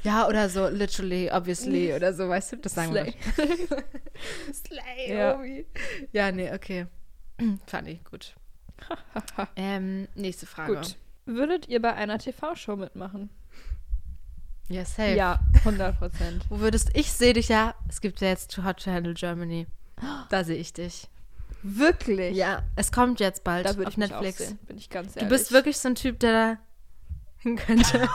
[0.03, 2.57] Ja, oder so literally, obviously oder so, weißt du?
[2.57, 3.13] Das sagen Slay.
[3.35, 3.83] wir.
[4.53, 5.35] Slay, Ja.
[5.35, 5.65] Omi.
[6.13, 6.87] Ja, nee, okay.
[7.67, 8.35] Fand ich gut.
[9.55, 10.75] Ähm, nächste Frage.
[10.75, 10.95] Gut.
[11.25, 13.29] Würdet ihr bei einer TV-Show mitmachen?
[14.67, 15.13] Ja, safe.
[15.15, 16.45] Ja, 100 Prozent.
[16.49, 19.67] Wo würdest ich sehe dich ja, es gibt ja jetzt Too Hot to Handle Germany.
[20.29, 21.07] Da sehe ich dich.
[21.63, 22.35] Wirklich?
[22.35, 24.41] Ja, es kommt jetzt bald Da würde auf ich mich Netflix.
[24.41, 25.29] auch sehen, bin ich ganz Du ehrlich.
[25.29, 26.57] bist wirklich so ein Typ, der da
[27.37, 28.07] hin könnte.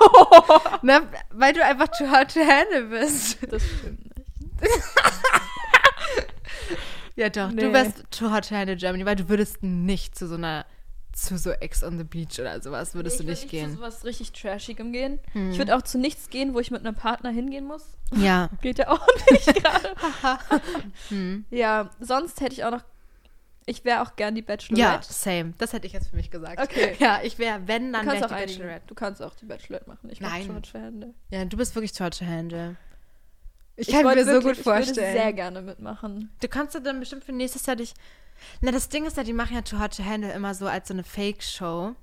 [0.83, 3.39] ne, weil du einfach Too Hot to Handle bist.
[3.51, 4.27] Das stimmt nicht.
[7.21, 7.63] Ja, doch, Nee.
[7.63, 10.65] du wärst Too Hot to Handle Germany, weil du würdest nicht zu so einer,
[11.13, 13.77] zu so Ex on the Beach oder sowas, würdest ich du würd nicht Zu gehen.
[13.77, 15.19] sowas richtig Trashigem gehen.
[15.33, 15.51] Hm.
[15.51, 17.85] Ich würde auch zu nichts gehen, wo ich mit einem Partner hingehen muss.
[18.17, 18.49] Ja.
[18.63, 19.91] Geht ja auch nicht gerade.
[21.09, 21.45] Hm.
[21.51, 22.85] Ja, sonst hätte ich auch noch.
[23.67, 25.13] Ich wäre auch gern die Ja, Bachelorette.
[25.13, 25.53] same.
[25.59, 26.61] Das hätte ich jetzt für mich gesagt.
[26.61, 26.97] Okay.
[27.01, 28.59] Ja, ich wäre, wenn, dann kannst wäre auch ich die einigen.
[28.61, 28.87] Bachelorette.
[28.87, 30.09] Du kannst auch die Bachelorette machen.
[30.11, 30.47] Ich Nein.
[30.47, 31.15] George Handel.
[31.31, 32.77] Ja, du bist wirklich to Handle.
[33.81, 34.91] Ich Ich kann wollt mir so wirklich- gut vorstellen.
[34.91, 36.31] Ich würde sehr gerne mitmachen.
[36.41, 37.95] Du kannst dir dann bestimmt für nächstes Jahr dich.
[38.61, 40.89] Na, das Ding ist ja, die machen ja Too Hot to Handle immer so als
[40.89, 41.95] so eine Fake-Show.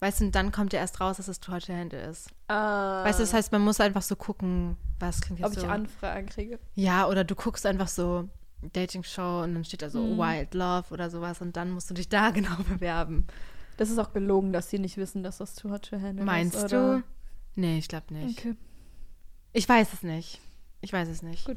[0.00, 2.28] Weißt du, und dann kommt ja erst raus, dass es Too Hot to Handle ist.
[2.48, 5.60] Weißt du, das heißt, man muss einfach so gucken, was klingt jetzt ob so.
[5.62, 6.58] ich Anfragen kriege.
[6.74, 8.28] Ja, oder du guckst einfach so
[8.72, 10.18] Dating-Show und dann steht da so Mhm.
[10.18, 13.26] Wild Love oder sowas und dann musst du dich da genau bewerben.
[13.76, 16.56] Das ist auch gelogen, dass sie nicht wissen, dass das Too Hot to Handle Meinst
[16.56, 16.64] ist.
[16.72, 16.96] oder?
[16.98, 17.02] du?
[17.54, 18.38] Nee, ich glaube nicht.
[18.38, 18.54] Okay,
[19.52, 20.40] Ich weiß es nicht.
[20.82, 21.46] Ich weiß es nicht.
[21.46, 21.56] gut.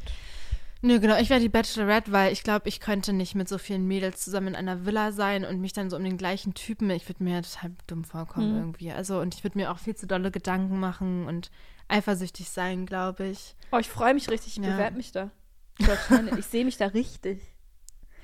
[0.81, 1.17] Nö, genau.
[1.17, 4.49] Ich wäre die Bachelorette, weil ich glaube, ich könnte nicht mit so vielen Mädels zusammen
[4.49, 6.89] in einer Villa sein und mich dann so um den gleichen Typen.
[6.91, 8.57] Ich würde mir total dumm vorkommen Mhm.
[8.59, 8.91] irgendwie.
[8.91, 11.49] Also, und ich würde mir auch viel zu dolle Gedanken machen und
[11.87, 13.55] eifersüchtig sein, glaube ich.
[13.71, 14.57] Oh, ich freue mich richtig.
[14.57, 14.71] Ich Ja.
[14.73, 15.31] bewerbe mich da.
[16.37, 17.41] Ich sehe mich da richtig.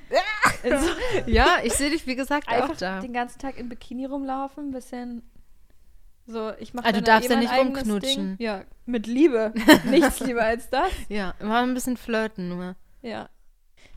[0.63, 0.87] Also,
[1.25, 2.99] Ja, ich sehe dich, wie gesagt, auch einfach da.
[2.99, 5.23] den ganzen Tag im Bikini rumlaufen, ein bisschen
[6.31, 8.37] so, ich mache Ah, du darfst eh ja nicht rumknutschen.
[8.37, 8.45] Ding.
[8.45, 9.53] Ja, mit Liebe.
[9.89, 10.91] Nichts lieber als das.
[11.09, 12.75] Ja, immer ein bisschen flirten nur.
[13.01, 13.29] Ja.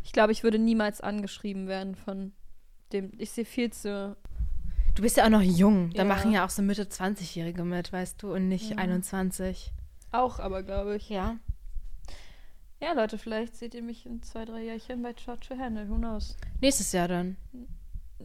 [0.03, 2.33] Ich glaube, ich würde niemals angeschrieben werden von
[2.93, 3.13] dem.
[3.19, 4.17] Ich sehe viel zu.
[4.95, 5.91] Du bist ja auch noch jung.
[5.91, 6.05] Da Ja.
[6.05, 8.77] machen ja auch so Mitte 20-Jährige mit, weißt du, und nicht Ja.
[8.77, 9.73] 21.
[10.13, 11.09] Auch, aber glaube ich.
[11.09, 11.37] Ja.
[12.81, 15.89] Ja, Leute, vielleicht seht ihr mich in zwei, drei Jährchen bei to Handle.
[15.89, 16.37] Who knows?
[16.61, 17.37] Nächstes Jahr dann.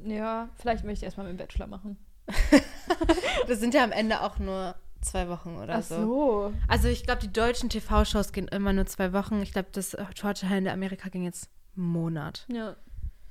[0.04, 1.98] Ja, vielleicht möchte ich erstmal meinen Bachelor machen.
[3.48, 5.96] Das sind ja am Ende auch nur zwei Wochen oder Ach so.
[5.96, 6.54] so.
[6.68, 9.42] Also ich glaube, die deutschen TV-Shows gehen immer nur zwei Wochen.
[9.42, 12.46] Ich glaube, das Georgia in der Amerika ging jetzt einen Monat.
[12.52, 12.76] Ja.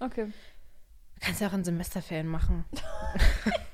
[0.00, 0.26] Okay.
[0.26, 2.64] Du kannst ja auch in Semesterferien machen.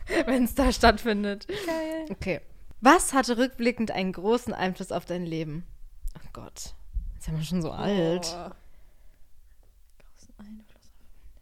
[0.27, 1.47] Wenn es da stattfindet.
[1.49, 2.07] Geil.
[2.11, 2.41] Okay.
[2.81, 5.67] Was hatte rückblickend einen großen Einfluss auf dein Leben?
[6.17, 6.75] Oh Gott.
[7.15, 8.23] Jetzt sind wir schon so alt.
[8.23, 8.57] Boah.
[9.99, 11.39] Großen Einfluss auf mein Leben.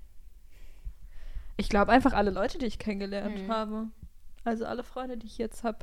[1.63, 3.53] Ich glaube einfach alle Leute, die ich kennengelernt Mhm.
[3.53, 3.87] habe.
[4.43, 5.79] Also alle Freunde, die ich jetzt habe.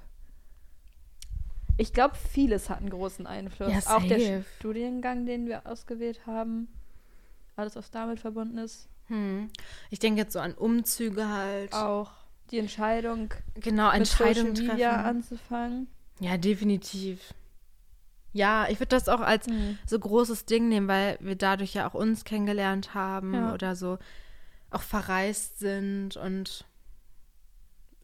[1.77, 3.71] Ich glaube, vieles hat einen großen Einfluss.
[3.71, 4.43] Ja, Auch der.
[4.57, 6.67] Studiengang, den wir ausgewählt haben.
[7.55, 8.89] Alles, was damit verbunden ist.
[9.07, 9.47] Hm.
[9.89, 11.71] Ich denke jetzt so an Umzüge halt.
[11.73, 12.11] Auch
[12.51, 15.05] die Entscheidung, Genau, mit Social Entscheidungen Media treffen.
[15.05, 15.87] anzufangen.
[16.19, 17.33] Ja, definitiv.
[18.33, 19.47] Ja, ich würde das auch als
[19.87, 23.53] so großes Ding nehmen, weil wir dadurch ja auch uns kennengelernt haben Ja.
[23.53, 23.97] oder so
[24.71, 26.65] auch verreist sind und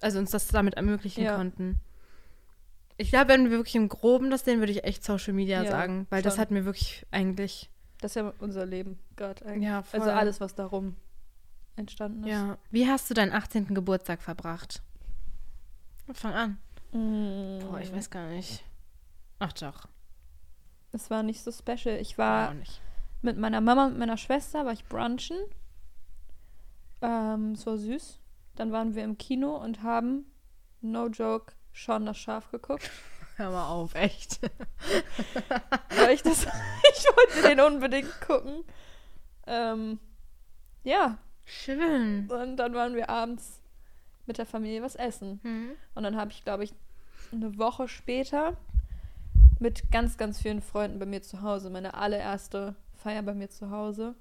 [0.02, 1.36] also uns das damit ermöglichen Ja.
[1.36, 1.80] konnten.
[2.98, 5.70] Ich glaube, wenn wir wirklich im Groben das sehen, würde ich echt Social Media Ja,
[5.72, 6.42] sagen, weil das schon.
[6.42, 7.70] hat mir wirklich eigentlich
[8.02, 9.64] Das ist ja unser Leben gerade eigentlich.
[9.70, 10.00] ja voll.
[10.00, 10.96] Also alles, was darum
[11.76, 12.30] entstanden ist.
[12.32, 12.58] Ja.
[12.72, 13.74] Wie hast du deinen 18.
[13.76, 14.82] Geburtstag verbracht?
[16.14, 16.58] Fang an.
[16.94, 17.60] Mm.
[17.60, 18.64] Boah, ich weiß gar nicht.
[19.40, 19.88] Ach doch.
[20.94, 21.98] Es war nicht so special.
[22.00, 22.80] Ich war nicht.
[23.22, 25.36] mit meiner Mama und meiner Schwester, war ich brunchen.
[27.02, 28.20] Ähm, es war süß.
[28.56, 30.26] Dann waren wir im Kino und haben,
[30.82, 32.90] no joke, schon das Schaf geguckt.
[33.38, 34.40] Hör mal auf, echt.
[35.90, 36.44] Weil ich das,
[36.94, 38.64] ich wollte den unbedingt gucken.
[39.46, 40.00] Ähm,
[40.84, 42.30] ja, Schön.
[42.32, 43.62] und dann waren wir abends
[44.26, 45.40] mit der Familie was essen.
[45.44, 45.72] Hm.
[45.96, 46.74] Und dann habe ich, glaube ich,
[47.32, 48.56] eine Woche später
[49.60, 53.70] mit ganz, ganz vielen Freunden bei mir zu Hause, meine allererste Feier bei mir zu
[53.70, 54.16] Hause,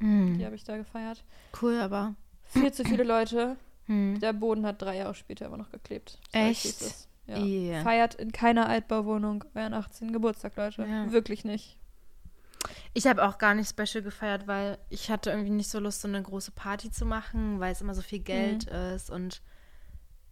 [0.00, 0.44] die Hm.
[0.44, 1.24] habe ich da gefeiert.
[1.60, 2.14] Cool, aber.
[2.44, 3.56] Viel zu viele Leute.
[3.86, 4.18] Hm.
[4.20, 6.18] Der Boden hat drei Jahre später immer noch geklebt.
[6.32, 6.82] Echt?
[7.26, 7.38] Ja.
[7.38, 7.82] Yeah.
[7.82, 10.12] Feiert in keiner Altbauwohnung euren 18.
[10.12, 10.84] Geburtstag, Leute.
[10.84, 11.12] Ja.
[11.12, 11.76] Wirklich nicht.
[12.92, 16.08] Ich habe auch gar nicht Special gefeiert, weil ich hatte irgendwie nicht so Lust, so
[16.08, 19.42] eine große Party zu machen, weil es immer so viel Geld ist und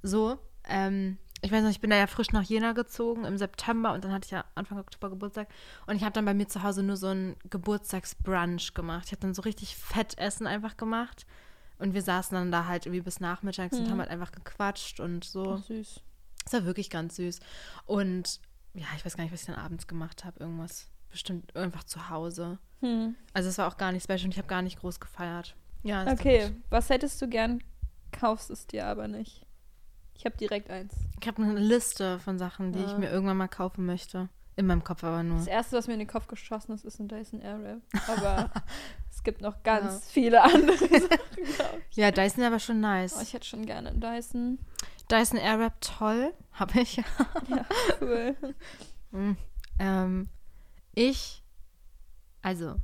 [0.02, 0.38] so.
[0.68, 4.05] Ähm, ich weiß noch, ich bin da ja frisch nach Jena gezogen im September und
[4.05, 5.48] dann hatte ich ja Anfang Oktober Geburtstag
[5.87, 9.05] und ich habe dann bei mir zu Hause nur so einen Geburtstagsbrunch gemacht.
[9.07, 11.27] Ich habe dann so richtig Fettessen einfach gemacht
[11.79, 13.90] und wir saßen dann da halt irgendwie bis nachmittags und Mhm.
[13.90, 15.42] haben halt einfach gequatscht und so.
[15.42, 16.01] Oh, süß.
[16.44, 17.40] Das war wirklich ganz süß.
[17.87, 18.40] Und
[18.74, 20.40] ja, ich weiß gar nicht, was ich dann abends gemacht habe.
[20.40, 22.59] Irgendwas bestimmt einfach zu Hause.
[22.81, 23.16] Hm.
[23.33, 25.55] Also es war auch gar nicht special und ich habe gar nicht groß gefeiert.
[25.83, 27.62] Ja, Okay, was hättest du gern,
[28.12, 29.44] kaufst es dir aber nicht.
[30.18, 30.92] Ich habe direkt eins.
[31.20, 32.98] Ich habe eine Liste von Sachen, die ich Ah.
[32.98, 34.28] mir irgendwann mal kaufen möchte.
[34.57, 35.38] In meinem Kopf aber nur.
[35.38, 37.81] Das erste, was mir in den Kopf geschossen ist, ist ein Dyson Airwrap.
[38.09, 38.50] Aber
[39.09, 40.00] es gibt noch ganz Ja.
[40.11, 41.20] viele andere Sachen,
[41.90, 41.96] ich.
[41.96, 43.14] Ja, Dyson aber schon nice.
[43.16, 44.59] Oh, ich hätte schon gerne einen Dyson.
[45.09, 46.96] Dyson Airwrap toll, habe ich.
[46.96, 47.04] Ja,
[48.00, 48.37] cool.
[49.12, 49.37] Mm.
[49.78, 50.28] ähm,
[50.94, 51.42] ich,
[52.42, 52.74] also,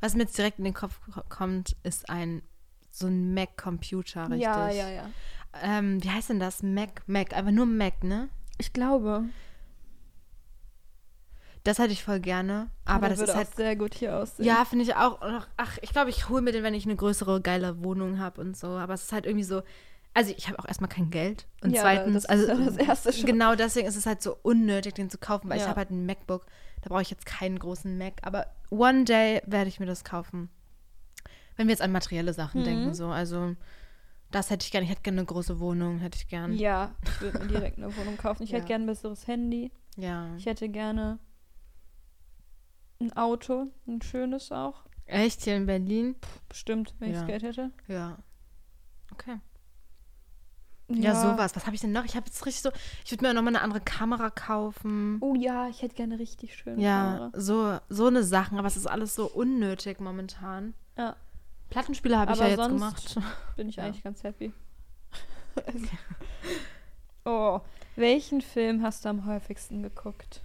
[0.00, 2.42] was mir jetzt direkt in den Kopf ko- kommt, ist ein
[2.90, 4.42] so ein Mac-Computer, richtig.
[4.42, 5.10] Ja, ja, ja.
[5.62, 6.62] Ähm, wie heißt denn das?
[6.62, 8.28] Mac, Mac, einfach nur Mac, ne?
[8.58, 9.24] Ich glaube.
[11.64, 14.44] Das hätte ich voll gerne, aber der das würde ist halt sehr gut hier aussehen.
[14.44, 15.20] Ja, finde ich auch.
[15.56, 18.56] Ach, ich glaube, ich hole mir den, wenn ich eine größere, geile Wohnung habe und
[18.56, 18.66] so.
[18.66, 19.62] Aber es ist halt irgendwie so.
[20.12, 21.46] Also, ich habe auch erstmal kein Geld.
[21.62, 22.64] Und Ja, zweitens, das ist also.
[22.64, 23.26] das Erste schon.
[23.26, 25.68] Genau deswegen ist es halt so unnötig, den zu kaufen, weil ich Ja.
[25.68, 26.46] habe halt ein MacBook.
[26.82, 28.14] Da brauche ich jetzt keinen großen Mac.
[28.22, 30.50] Aber one day werde ich mir das kaufen.
[31.56, 32.64] Wenn wir jetzt an materielle Sachen Mhm.
[32.64, 33.06] denken, so.
[33.06, 33.54] Also,
[34.32, 34.84] das hätte ich gerne.
[34.84, 36.52] Ich hätte gerne eine große Wohnung, hätte ich gern.
[36.54, 38.42] Ja, ich würde mir direkt eine Wohnung kaufen.
[38.42, 38.58] Ich Ja.
[38.58, 39.70] hätte gerne ein besseres Handy.
[39.96, 40.34] Ja.
[40.36, 41.18] Ich hätte gerne
[43.00, 44.84] ein Auto, ein schönes auch.
[45.06, 46.16] Echt hier in Berlin?
[46.48, 47.20] Bestimmt, wenn ich Ja.
[47.20, 47.70] das Geld hätte.
[47.88, 48.18] Ja.
[49.12, 49.38] Okay.
[50.88, 51.56] Ja, sowas.
[51.56, 52.04] Was habe ich denn noch?
[52.04, 52.70] Ich habe jetzt richtig so.
[53.04, 55.18] Ich würde mir auch nochmal eine andere Kamera kaufen.
[55.20, 57.30] Oh ja, ich hätte gerne richtig schöne ja, Kamera.
[57.34, 60.74] so, so eine Sachen, aber es ist alles so unnötig momentan.
[60.98, 61.16] Ja,
[61.72, 63.16] Plattenspieler habe ich ja jetzt sonst- gemacht.
[63.56, 63.84] bin ich Ja.
[63.84, 64.52] eigentlich ganz happy.
[67.24, 67.60] oh,
[67.96, 70.42] welchen Film hast du am häufigsten geguckt?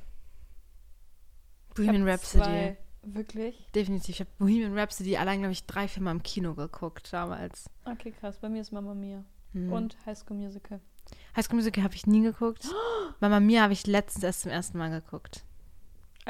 [1.76, 2.44] Bohemian Rhapsody.
[2.44, 2.78] zwei.
[3.04, 3.68] Wirklich?
[3.74, 4.16] Definitiv.
[4.16, 7.70] Ich habe Bohemian Rhapsody allein, glaube ich, drei, Mal im Kino geguckt damals.
[7.86, 8.38] Okay, krass.
[8.40, 9.24] Bei mir ist Mama Mia.
[9.54, 9.72] Hm.
[9.72, 10.82] Und High School Musical.
[11.36, 12.68] High School Musical habe ich nie geguckt.
[13.22, 15.46] Mama Mia habe ich letztens erst zum ersten Mal geguckt.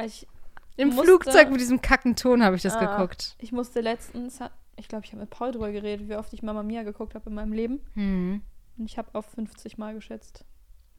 [0.06, 0.28] Ich,
[0.76, 2.98] Im Musste- Flugzeug mit diesem kacken Ton habe ich das Ah.
[2.98, 3.36] geguckt.
[3.40, 4.40] ich musste letztens,
[4.78, 7.30] ich glaube, ich habe mit Paul drüber geredet, wie oft ich Mama Mia geguckt habe
[7.30, 7.80] in meinem Leben.
[7.94, 8.42] Hm.
[8.78, 10.46] Und ich habe auf 50 Mal geschätzt.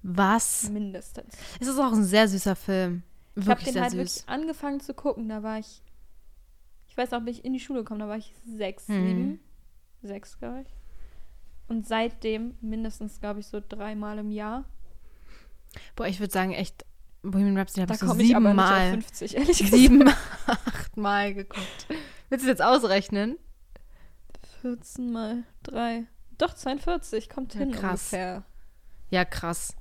[0.02, 0.68] Was?
[0.70, 1.34] Mindestens.
[1.60, 3.02] Es ist auch ein sehr süßer Film.
[3.36, 3.98] Ich habe Wirklich den halt süß.
[3.98, 5.28] wirklich angefangen zu gucken.
[5.28, 5.82] Da war ich,
[6.88, 9.06] ich weiß noch, bin ich in die Schule gekommen, da war ich sechs, Mhm.
[9.06, 9.40] sieben,
[10.02, 10.68] sechs, glaube ich.
[11.68, 14.64] Und seitdem mindestens, glaube ich, so dreimal im Jahr.
[15.94, 16.84] Boah, ich würde sagen, echt,
[17.22, 19.72] Bohemian Rhapsody habe ich so siebenmal, 50, ehrlich gesagt.
[19.76, 20.08] sieben,
[20.46, 21.86] achtmal geguckt.
[22.30, 23.36] Willst du das jetzt ausrechnen?
[24.62, 26.04] 14 mal 3.
[26.38, 28.12] Doch, 42, kommt Ja, hin krass.
[28.12, 28.44] ungefähr.
[29.10, 29.74] Ja, krass.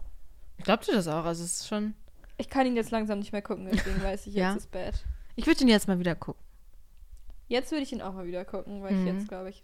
[0.57, 1.25] Ich glaube dir das auch.
[1.25, 1.93] Also es ist schon.
[2.37, 4.55] Ich kann ihn jetzt langsam nicht mehr gucken, deswegen weiß ich, jetzt Ja.
[4.55, 5.03] ist bad.
[5.35, 6.41] Ich würde ihn jetzt mal wieder gucken.
[7.47, 9.07] Jetzt würde ich ihn auch mal wieder gucken, weil Mhm.
[9.07, 9.63] ich jetzt, glaube ich,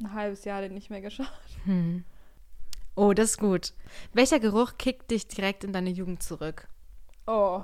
[0.00, 1.28] ein halbes Jahr den nicht mehr geschaut
[1.64, 2.04] Hm.
[2.94, 3.72] Oh, das ist gut.
[4.12, 6.68] Welcher Geruch kickt dich direkt in deine Jugend zurück?
[7.26, 7.62] Oh,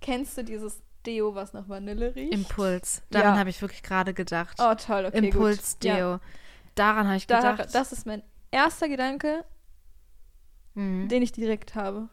[0.00, 2.32] kennst du dieses Deo, was nach Vanille riecht?
[2.32, 3.02] Impuls.
[3.10, 3.38] Daran Ja.
[3.40, 4.56] habe ich wirklich gerade gedacht.
[4.60, 5.84] Oh, toll, okay, Impuls gut.
[5.84, 6.20] Ja, Deo.
[6.74, 7.74] Daran habe ich da, gedacht.
[7.74, 9.44] das ist mein erster Gedanke,
[10.74, 11.08] Mhm.
[11.08, 12.08] den ich direkt habe.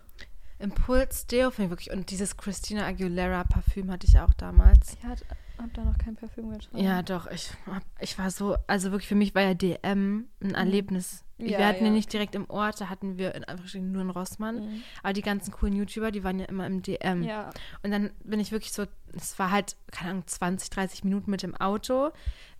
[0.59, 1.91] Impuls Deo finde ich wirklich.
[1.91, 4.93] Und dieses Christina Aguilera Parfüm hatte ich auch damals.
[4.93, 5.23] Ich hat,
[5.59, 6.83] hab da noch kein Parfüm getragen.
[6.83, 7.27] Ja, doch.
[7.27, 11.23] Ich, hab, ich war so, also wirklich für mich war ja DM ein Erlebnis.
[11.39, 11.91] Ja, wir hatten ja ja.
[11.91, 14.55] nicht direkt im Ort, da hatten wir in Anführungsstrichen nur in Rossmann.
[14.55, 14.83] Mhm.
[15.03, 17.23] Aber die ganzen coolen YouTuber, die waren ja immer im DM.
[17.23, 17.51] Ja.
[17.83, 21.43] Und dann bin ich wirklich so, es war halt, keine Ahnung, 20, 30 Minuten mit
[21.43, 22.09] dem Auto.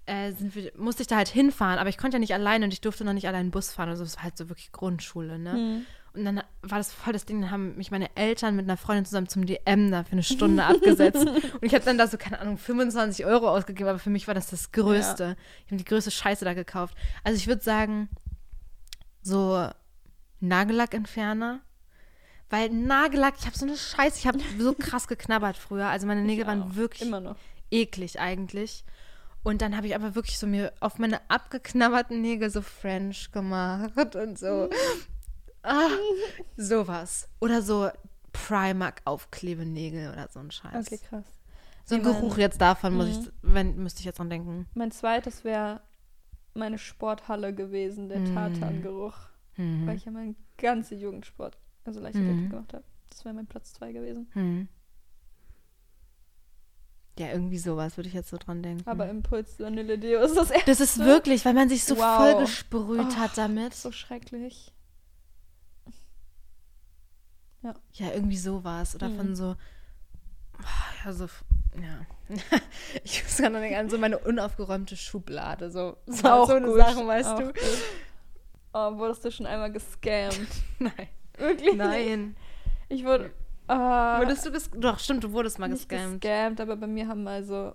[0.06, 2.82] Äh, wir, musste ich da halt hinfahren, aber ich konnte ja nicht alleine und ich
[2.82, 3.90] durfte noch nicht allein Bus fahren.
[3.90, 5.54] Also es war halt so wirklich Grundschule, ne?
[5.54, 5.86] Mhm.
[6.14, 9.06] Und dann war das voll das Ding, dann haben mich meine Eltern mit einer Freundin
[9.06, 11.28] zusammen zum DM da für eine Stunde abgesetzt.
[11.28, 14.34] Und ich habe dann da so, keine Ahnung, 25 Euro ausgegeben, aber für mich war
[14.34, 15.38] das das Größte.
[15.66, 16.96] Ich habe die größte Scheiße da gekauft.
[17.24, 18.10] Also ich würde sagen,
[19.28, 19.70] so
[20.40, 21.60] Nagellackentferner.
[22.50, 25.88] Weil Nagellack, ich habe so eine Scheiße, ich habe so krass geknabbert früher.
[25.88, 27.12] Also meine Nägel Ich waren wirklich
[27.72, 28.86] eklig eigentlich.
[29.44, 34.16] Und dann habe ich aber wirklich so mir auf meine abgeknabberten Nägel so French gemacht
[34.16, 34.70] und so.
[35.64, 35.90] ah,
[36.56, 37.28] sowas.
[37.40, 37.90] Oder so
[38.32, 40.88] Primark-Aufklebenägel oder so ein Scheiß.
[40.88, 41.26] Okay, krass.
[41.86, 43.32] So ein Geruch jetzt davon muss ich, Mhm.
[43.42, 44.68] wenn, müsste ich jetzt dran denken.
[44.74, 45.82] Mein zweites wäre
[46.58, 48.34] meine Sporthalle gewesen, der Mhm.
[48.34, 49.18] Tartan-Geruch.
[49.56, 49.90] Weil Hm.
[49.90, 52.50] ich ja meinen ganzen Jugendsport, also Leichtathletik Mhm.
[52.50, 52.84] gemacht habe.
[53.10, 54.30] Das wäre mein Platz zwei gewesen.
[54.34, 54.68] Hm.
[57.18, 58.88] Ja, irgendwie sowas würde ich jetzt so dran denken.
[58.88, 60.70] Aber Impuls Vanille Deo ist das erste.
[60.70, 62.18] das ist wirklich, weil man sich so Wow.
[62.18, 63.74] voll gesprüht Oh, hat damit.
[63.74, 64.72] so schrecklich.
[67.64, 68.94] Ja, irgendwie sowas.
[68.96, 69.16] Oder Mhm.
[69.16, 69.56] von so.
[70.60, 71.26] ah, Ja, so.
[71.82, 72.06] Ja.
[73.04, 75.72] ich muss gerade noch denken an so meine unaufgeräumte Schublade.
[75.72, 77.46] So, so, Auch so eine gut, Sachen, weißt du?
[77.46, 77.60] gut.
[78.74, 80.48] Oh, wurdest du schon einmal gescammt?
[80.80, 81.08] Nein.
[81.38, 81.76] Wirklich?
[81.76, 82.36] Nein.
[82.90, 83.32] Ich wurde.
[83.68, 86.22] Äh, Wurdest du ges Doch, stimmt, du wurdest mal nicht gescammt.
[86.22, 87.74] gescammt, aber bei mir haben mal so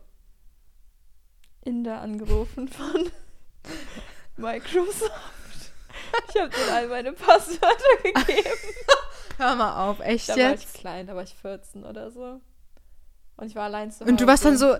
[1.65, 3.11] Inder angerufen von
[4.37, 5.13] Microsoft.
[6.29, 8.59] Ich habe denen all meine Passwörter gegeben.
[9.39, 10.75] Hör mal auf, echt Da war ich jetzt?
[10.75, 12.41] klein, da war ich 14 oder so.
[13.37, 14.11] Und ich war allein zu Hause.
[14.11, 14.77] Und du warst dann so.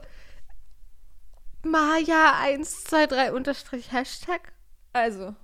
[1.65, 4.53] Maja 123 unterstrich Hashtag?
[4.93, 5.35] Also,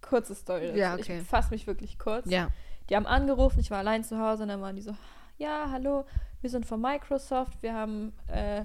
[0.00, 0.76] kurze Story.
[0.76, 1.20] Ja, okay.
[1.20, 2.28] Ich fasse mich wirklich kurz.
[2.28, 2.48] Ja.
[2.88, 4.96] Die haben angerufen, ich war allein zu Hause und dann waren die so,
[5.38, 6.06] ja, hallo,
[6.40, 8.62] wir sind von Microsoft, wir haben äh,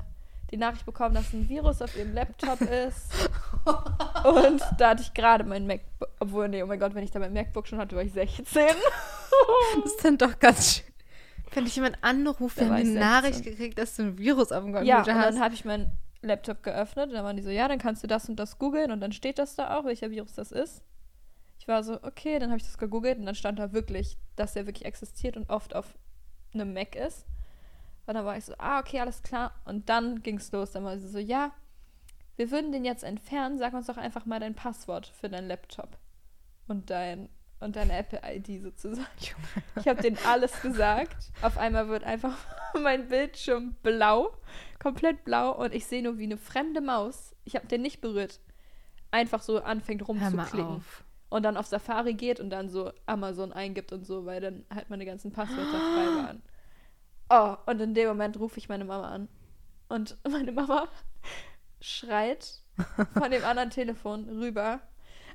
[0.52, 3.08] die Nachricht bekommen, dass ein Virus auf ihrem Laptop ist.
[4.24, 7.20] und da hatte ich gerade mein MacBook, obwohl, nee, oh mein Gott, wenn ich da
[7.20, 8.68] mein MacBook schon hatte, war ich 16.
[9.84, 10.91] Das ist dann doch ganz schön.
[11.54, 13.00] Wenn dich jemand anruft, wir haben ich 16.
[13.00, 15.36] Nachricht gekriegt, dass du ein Virus auf dem Computer ja, und hast.
[15.36, 18.08] dann habe ich meinen Laptop geöffnet und dann waren die so, ja, dann kannst du
[18.08, 20.82] das und das googeln und dann steht das da auch, welcher Virus das ist.
[21.60, 24.54] Ich war so, okay, dann habe ich das gegoogelt und dann stand da wirklich, dass
[24.54, 25.94] der wirklich existiert und oft auf
[26.54, 27.26] einem Mac ist.
[28.08, 29.54] Und dann war ich so, ah, okay, alles klar.
[29.66, 30.72] Und dann ging es los.
[30.72, 31.52] Dann war sie so, ja,
[32.36, 33.60] wir würden den jetzt entfernen.
[33.60, 35.98] Sag uns doch einfach mal dein Passwort für deinen Laptop.
[36.68, 37.30] Und dein
[37.62, 39.08] und deine Apple-ID sozusagen.
[39.80, 41.32] Ich habe denen alles gesagt.
[41.42, 42.38] Auf einmal wird einfach
[42.82, 44.32] mein Bildschirm blau,
[44.80, 47.36] komplett blau und ich sehe nur wie eine fremde Maus.
[47.46, 48.40] Ich habe den nicht berührt.
[49.12, 50.84] Einfach so anfängt rumzuklicken
[51.30, 54.90] und dann auf Safari geht und dann so Amazon eingibt und so, weil dann halt
[54.90, 56.42] meine ganzen Passwörter frei waren.
[57.30, 59.30] Oh, und in dem Moment rufe ich meine Mama an.
[59.88, 60.88] Und meine Mama
[61.80, 62.62] schreit
[63.14, 64.82] von dem anderen Telefon rüber.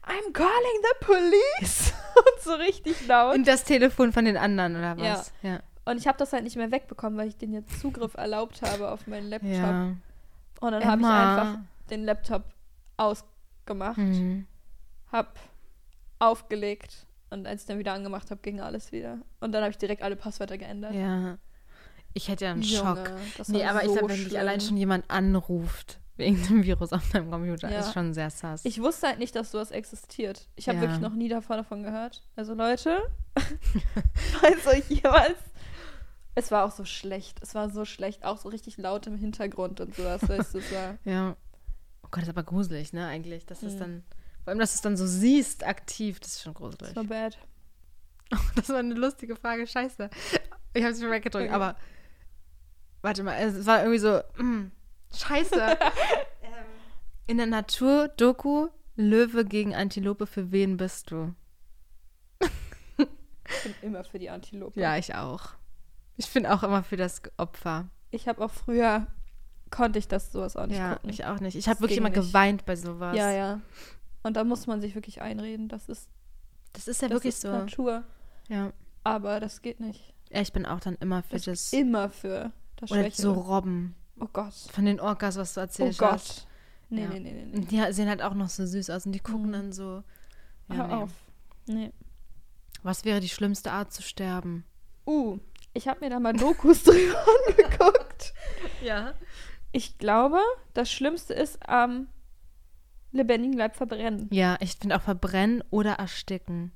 [0.07, 0.51] I'm calling
[0.83, 1.93] the police!
[2.17, 3.35] und so richtig laut.
[3.35, 5.33] Und das Telefon von den anderen, oder was?
[5.43, 5.61] Ja.
[5.85, 8.91] Und ich habe das halt nicht mehr wegbekommen, weil ich den jetzt Zugriff erlaubt habe
[8.91, 9.51] auf meinen Laptop.
[9.51, 9.95] Ja.
[10.61, 11.59] Und dann habe ich einfach
[11.91, 12.45] den Laptop
[12.97, 14.47] ausgemacht, Mhm.
[15.13, 15.39] hab
[16.19, 19.19] aufgelegt und als ich dann wieder angemacht habe, ging alles wieder.
[19.41, 20.95] Und dann habe ich direkt alle Passwörter geändert.
[20.95, 21.37] Ja.
[22.15, 23.11] Ich hätte ja einen Junge, Schock.
[23.37, 24.41] das Nee, aber ich so glaube, wenn dich schlimm.
[24.41, 27.81] allein schon jemand anruft wegen dem Virus auf deinem Computer, Ja.
[27.81, 28.65] ist schon sehr sass.
[28.65, 30.49] Ich wusste halt nicht, dass sowas existiert.
[30.57, 30.83] Ich habe Ja.
[30.83, 32.23] wirklich noch nie davon, davon gehört.
[32.37, 32.99] Also Leute,
[34.41, 35.37] falls euch jemals
[36.39, 37.39] Es war auch so schlecht.
[37.43, 38.23] Es war so schlecht.
[38.25, 40.21] Auch so richtig laut im Hintergrund und sowas.
[40.29, 40.99] Weißt du, es war.
[41.05, 41.35] Ja.
[42.03, 43.47] Oh Gott, das ist aber gruselig, ne, eigentlich.
[43.47, 43.79] Dass das Mhm.
[43.79, 44.03] dann,
[44.45, 46.91] vor allem, dass du es dann so siehst, aktiv, das ist schon gruselig.
[46.91, 47.39] Es war bad.
[48.55, 50.11] Das war eine lustige Frage, scheiße.
[50.75, 51.55] Ich habe es mir weggedrückt, Okay.
[51.55, 51.77] aber
[53.01, 54.73] warte mal, es war irgendwie so, mm,
[55.15, 55.55] scheiße.
[56.43, 56.53] ähm,
[57.27, 61.35] in der Natur, Doku, Löwe gegen Antilope, für wen bist du?
[62.41, 64.79] Ich bin immer für die Antilope.
[64.81, 65.51] Ja, ich auch.
[66.17, 67.89] Ich bin auch immer für das Opfer.
[68.11, 69.07] Ich habe auch früher,
[69.71, 71.11] konnte ich das sowas auch nicht ja, gucken.
[71.11, 71.55] ich auch nicht.
[71.57, 72.19] Ich habe wirklich immer nicht.
[72.21, 73.17] geweint bei sowas.
[73.17, 73.61] Ja, ja.
[74.23, 75.69] Und da muss man sich wirklich einreden.
[75.69, 76.09] Das ist,
[76.73, 77.51] Das ist ja das wirklich ist so.
[77.51, 78.03] Natur.
[78.49, 78.73] Ja.
[79.05, 80.13] Aber das geht nicht.
[80.31, 81.73] ja, ich bin auch dann immer für Das das.
[81.73, 83.23] immer für das oder Schwächere.
[83.23, 83.95] so Robben.
[84.21, 84.55] Oh Gott.
[84.73, 86.13] Von den Orcas, was du Oh erzählt Gott.
[86.13, 86.47] hast.
[86.89, 87.09] Nee, Ja.
[87.09, 87.67] nee, nee, nee, nee.
[87.67, 89.53] Die sehen halt auch noch so süß aus und die gucken Mhm.
[89.53, 90.03] dann so.
[90.69, 90.95] Ja, Hör nee.
[90.95, 91.11] auf.
[91.67, 91.93] Nee.
[92.83, 94.65] Was wäre die schlimmste Art zu sterben?
[95.07, 95.39] Uh,
[95.75, 98.33] ich habe mir da mal Dokus drüber angeguckt.
[98.83, 99.15] Ja.
[99.73, 100.39] Ich glaube,
[100.75, 102.07] das Schlimmste ist am
[103.13, 104.29] lebendigen Leib verbrennen.
[104.33, 106.73] Ja, ich finde auch verbrennen oder ersticken.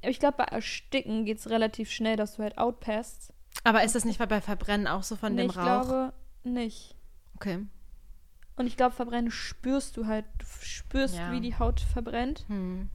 [0.00, 3.32] Ich glaube, bei Ersticken geht es relativ schnell, dass du halt outpasst.
[3.62, 5.62] Aber ist das nicht bei Verbrennen auch so von nee, dem ich Rauch?
[5.62, 6.12] glaube
[6.44, 6.96] nicht.
[7.36, 7.66] okay.
[8.54, 10.26] Und ich glaube, Verbrennen spürst du halt.
[10.38, 11.32] Du spürst, Ja.
[11.32, 12.44] wie die Haut verbrennt.
[12.48, 12.90] Hm.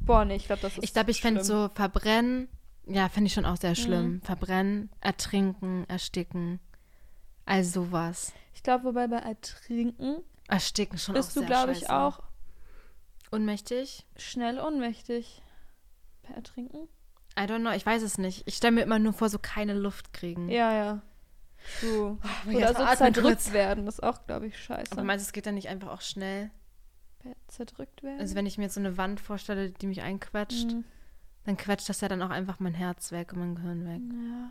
[0.00, 2.48] Boah, nee, ich glaube, das ist Ich glaube, ich fände so Verbrennen,
[2.86, 4.14] ja, finde ich schon auch sehr schlimm.
[4.14, 4.20] Mhm.
[4.22, 6.60] Verbrennen, ertrinken, ersticken.
[7.46, 8.32] All sowas.
[8.54, 10.16] Ich glaube, wobei bei Ertrinken
[10.48, 12.20] Ersticken schon bist auch du, glaube ich, auch
[13.30, 14.04] Unmächtig?
[14.16, 15.40] schnell ohnmächtig.
[16.22, 16.88] Bei Ertrinken?
[17.38, 18.42] I don't know, ich weiß es nicht.
[18.46, 20.50] Ich stelle mir immer nur vor, so keine Luft kriegen.
[20.50, 21.02] Ja, ja.
[21.80, 22.18] So.
[22.48, 23.52] ich Oder so zerdrückt kurz.
[23.52, 24.92] werden, ist auch, glaube ich, scheiße.
[24.92, 26.50] Aber meinst du, es geht dann nicht einfach auch schnell?
[27.48, 28.18] Zerdrückt werden?
[28.20, 30.84] Also wenn ich mir jetzt so eine Wand vorstelle, die mich einquetscht, Mhm.
[31.44, 34.00] dann quetscht das ja dann auch einfach mein Herz weg und mein Gehirn weg.
[34.28, 34.50] Ja.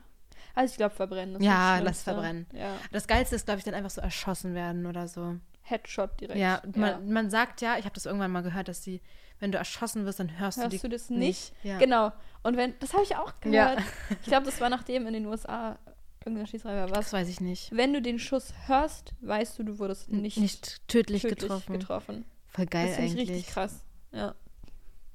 [0.56, 2.47] Also ich glaube, verbrennen ist Ja, das lass verbrennen.
[2.54, 2.76] Ja.
[2.91, 5.36] Das Geilste ist, glaube ich, dann einfach so erschossen werden oder so.
[5.63, 6.39] Headshot direkt.
[6.39, 9.02] Ja, man, man sagt ja, ich habe das irgendwann mal gehört, dass die,
[9.39, 11.54] wenn du erschossen wirst, dann hörst, Hörst du die du das nicht?
[11.63, 11.78] Ja.
[11.78, 12.12] Genau.
[12.43, 13.76] Und wenn, das habe ich auch Ja.
[13.76, 13.84] gehört.
[14.21, 15.78] Ich glaube, das war nachdem in den USA
[16.21, 16.88] irgendeine Schießerei war.
[16.88, 17.13] Das Was?
[17.13, 17.71] weiß ich nicht.
[17.75, 21.73] Wenn du den Schuss hörst, weißt du, du wurdest nicht, Nicht, tödlich, tödlich getroffen.
[21.79, 22.25] getroffen.
[22.47, 23.29] Voll geil das finde ich eigentlich.
[23.38, 23.84] richtig krass.
[24.12, 24.36] Ja.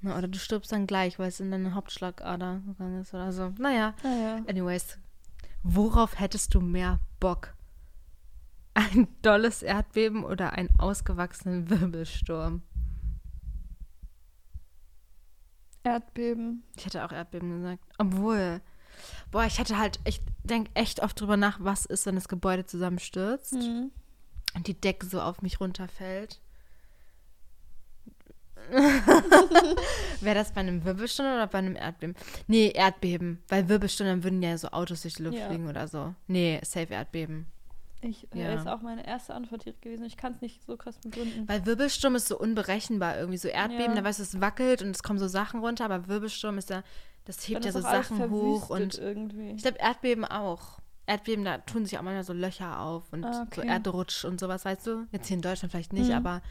[0.01, 3.53] Na, oder du stirbst dann gleich, weil es in deine Hauptschlagader gegangen ist oder so.
[3.59, 4.43] Naja, Naja.
[4.47, 4.99] anyways.
[5.63, 7.55] Worauf hättest du mehr Bock?
[8.75, 12.63] Ein dolles Erdbeben oder einen ausgewachsenen Wirbelsturm?
[15.83, 16.63] Erdbeben.
[16.77, 17.85] Ich hätte auch Erdbeben gesagt.
[17.99, 18.61] Obwohl,
[19.31, 22.65] boah, ich hätte halt, ich denke echt oft drüber nach, was ist, wenn das Gebäude
[22.67, 23.91] zusammenstürzt Mhm.
[24.55, 26.41] und die Decke so auf mich runterfällt.
[30.21, 32.17] Wäre das bei einem Wirbelsturm oder bei einem Erdbeben?
[32.49, 33.43] Nee, Erdbeben.
[33.49, 35.47] Weil Wirbelsturm, dann würden ja so Autos durch die Luft Ja.
[35.49, 36.15] fliegen oder so.
[36.27, 37.47] Nee, safe Erdbeben.
[38.01, 38.51] Ich, Ja.
[38.51, 40.05] äh, ist auch meine erste Antwort hier gewesen.
[40.05, 41.49] Ich kann es nicht so krass begründen.
[41.49, 43.39] Weil Wirbelsturm ist so unberechenbar irgendwie.
[43.39, 44.03] So Erdbeben, Ja.
[44.03, 46.83] da weißt du, es wackelt und es kommen so Sachen runter, aber Wirbelsturm ist ja,
[47.27, 49.51] das hebt ja so Sachen hoch und irgendwie.
[49.51, 50.79] Ich glaube, Erdbeben auch.
[51.05, 53.69] Erdbeben, da tun sich auch manchmal so Löcher auf und Ah, so okay.
[53.69, 55.07] Erdrutsch und sowas, weißt du?
[55.13, 56.15] Jetzt hier in Deutschland vielleicht nicht, Mhm.
[56.17, 56.43] aber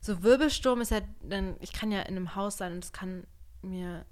[0.00, 3.26] so Wirbelsturm ist ja dann, ich kann ja in einem Haus sein und es kann
[3.62, 4.04] mir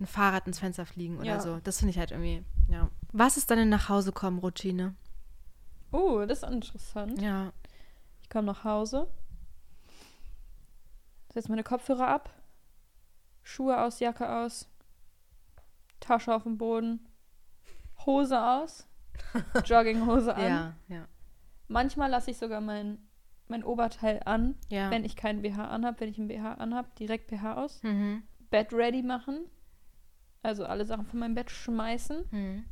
[0.00, 1.40] ein Fahrrad ins Fenster fliegen oder Ja.
[1.40, 1.60] so.
[1.62, 2.90] Das finde ich halt irgendwie, ja.
[3.12, 4.94] Was ist deine Nachhausekommen-Routine?
[5.92, 7.22] Oh, das ist interessant.
[7.22, 7.52] Ja.
[8.22, 9.06] Ich komme nach Hause,
[11.32, 12.30] setze meine Kopfhörer ab,
[13.44, 14.68] Schuhe aus, Jacke aus,
[16.00, 17.06] Tasche auf dem Boden,
[18.04, 18.86] Hose aus,
[19.64, 20.42] Jogginghose an.
[20.42, 21.08] Ja, ja.
[21.68, 22.98] Manchmal lasse ich sogar mein,
[23.48, 24.90] mein Oberteil an, Ja.
[24.90, 26.00] wenn ich keinen BH anhab.
[26.00, 27.82] Wenn ich einen BH anhab, direkt BH aus.
[27.82, 28.22] Mhm.
[28.50, 29.46] Bett ready machen.
[30.42, 32.24] Also alle Sachen von meinem Bett schmeißen.
[32.30, 32.64] Mhm.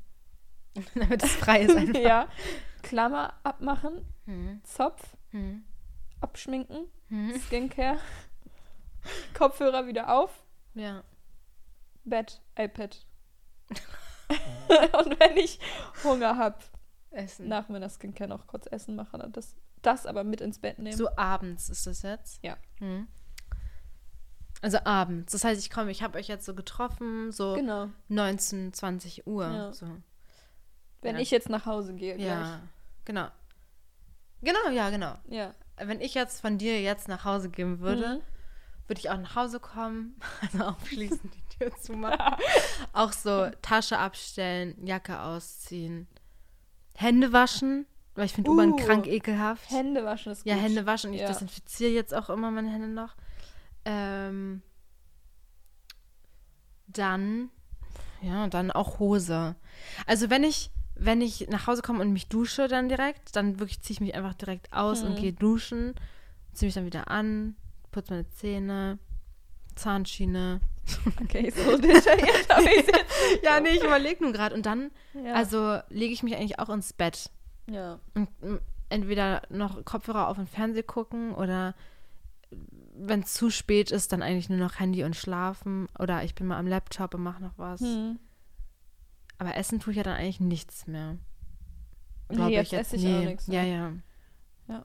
[0.94, 1.98] Damit es frei ist einfach.
[2.00, 2.28] ja.
[2.82, 4.60] Klammer abmachen, Mhm.
[4.64, 5.64] Zopf Mhm.
[6.20, 7.38] abschminken, Mhm.
[7.40, 7.98] Skincare,
[9.36, 11.02] Kopfhörer wieder auf, Ja.
[12.04, 13.04] Bett, iPad.
[15.04, 15.58] und wenn ich
[16.02, 16.56] Hunger habe,
[17.10, 17.48] Essen.
[17.48, 20.96] nach meiner Skincare noch kurz Essen machen und das, das aber mit ins Bett nehmen.
[20.96, 22.42] So abends ist das jetzt?
[22.42, 22.56] Ja.
[22.80, 23.06] Mhm.
[24.62, 25.32] Also abends.
[25.32, 27.90] Das heißt, ich komme, ich habe euch jetzt so getroffen, so Genau.
[28.08, 29.44] 19, 20 Uhr.
[29.46, 29.72] Ja.
[29.74, 29.86] So.
[31.02, 31.20] Wenn Ja.
[31.22, 32.62] ich jetzt nach Hause gehe Ja,
[33.04, 33.28] genau.
[34.40, 35.14] Genau, ja, genau.
[35.26, 35.38] gleich.
[35.38, 35.54] Ja.
[35.76, 38.88] Wenn ich jetzt von dir jetzt nach Hause gehen würde, Mhm.
[38.88, 42.36] würde ich auch nach Hause kommen, also aufschließen, die Tür zumachen.
[42.92, 46.06] auch so Tasche abstellen, Jacke ausziehen,
[46.96, 49.70] Hände waschen, weil ich finde U-Bahn Uh, krank ekelhaft.
[49.70, 50.52] Hände waschen ist gut.
[50.52, 51.12] Ja, Hände waschen.
[51.12, 51.28] Ich Ja.
[51.28, 53.14] desinfiziere jetzt auch immer meine Hände noch.
[53.84, 54.62] Ähm,
[56.86, 57.50] dann,
[58.22, 59.54] Ja, dann auch Hose.
[60.06, 63.80] Also wenn ich, wenn ich nach Hause komme und mich dusche dann direkt, dann wirklich
[63.82, 65.16] ziehe ich mich einfach direkt aus und Mhm.
[65.16, 65.94] gehe duschen,
[66.52, 67.56] ziehe mich dann wieder an,
[67.90, 68.98] putze meine Zähne,
[69.76, 70.60] Zahnschiene.
[71.22, 73.04] Okay, so detailliert habe ich jetzt.
[73.42, 74.54] Ja, nee, ich überlege nur gerade.
[74.54, 75.32] Und dann, Ja.
[75.34, 77.30] also lege ich mich eigentlich auch ins Bett.
[77.66, 77.98] ja.
[78.14, 78.58] Und mm,
[78.90, 81.74] entweder noch Kopfhörer auf und Fernseh gucken oder
[82.96, 85.88] wenn es zu spät ist, dann eigentlich nur noch Handy und schlafen.
[85.98, 87.80] Oder ich bin mal am Laptop und mache noch was.
[87.80, 88.18] Hm.
[89.38, 91.16] Aber essen tue ich ja dann eigentlich nichts mehr.
[92.28, 93.66] Nee, Glaub jetzt esse ich auch nichts Ja, mehr.
[93.74, 93.92] ja.
[94.68, 94.82] Ja.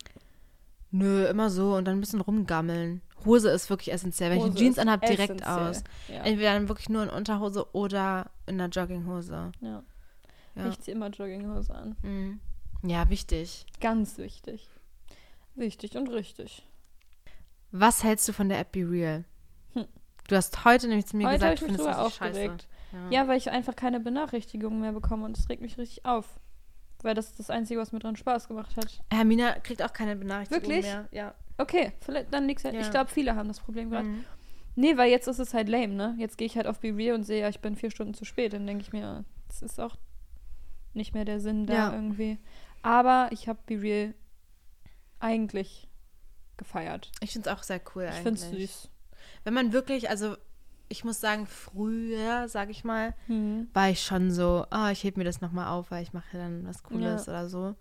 [0.91, 3.01] Nö, immer so und dann ein bisschen rumgammeln.
[3.25, 4.31] Hose ist wirklich essentiell.
[4.31, 5.83] Wenn ich Hose eine Jeans anhabe, direkt aus.
[6.07, 6.23] Ja.
[6.23, 9.51] Entweder dann wirklich nur in Unterhose oder in einer Jogginghose.
[9.61, 9.83] ja.
[10.55, 11.95] Ja, Ich ziehe immer Jogginghose an.
[12.01, 12.39] mhm.
[12.81, 13.65] ja wichtig.
[13.79, 14.67] Ganz wichtig.
[15.55, 16.65] Wichtig und richtig.
[17.71, 19.25] Was hältst du von der App Be Real?
[19.73, 19.85] Hm.
[20.27, 22.01] Du hast heute nämlich zu mir Heute gesagt, ich findest du sie scheiße.
[22.05, 22.67] aufgeregt.
[23.11, 26.39] Ja, weil ich einfach keine Benachrichtigungen mehr bekomme und es regt mich richtig auf.
[27.01, 29.01] Weil das ist das Einzige, was mir dran Spaß gemacht hat.
[29.11, 30.85] Hermina kriegt auch keine Benachrichtigung Wirklich?
[30.85, 31.07] mehr.
[31.11, 31.33] Ja.
[31.57, 32.75] Okay, vielleicht dann liegt's halt.
[32.75, 32.81] Ja.
[32.81, 34.07] Ich glaube, viele haben das Problem gerade.
[34.07, 34.25] Mhm.
[34.75, 36.15] Nee, weil jetzt ist es halt lame, ne?
[36.17, 38.23] Jetzt gehe ich halt auf Be Real und sehe, ja, ich bin vier Stunden zu
[38.25, 38.53] spät.
[38.53, 39.95] Dann denke ich mir, das ist auch
[40.93, 41.93] nicht mehr der Sinn da Ja.
[41.93, 42.37] irgendwie.
[42.81, 44.13] Aber ich habe Be Real
[45.19, 45.87] eigentlich
[46.57, 47.11] gefeiert.
[47.21, 48.41] Ich finde es auch sehr cool Ich eigentlich.
[48.41, 48.89] finde es süß.
[49.43, 50.35] Wenn man wirklich, also
[50.89, 53.67] ich muss sagen, früher, sag ich mal, Mhm.
[53.73, 56.67] war ich schon so, ah, ich heb mir das nochmal auf, weil ich mache dann
[56.67, 57.31] was Cooles Ja.
[57.33, 57.75] oder so.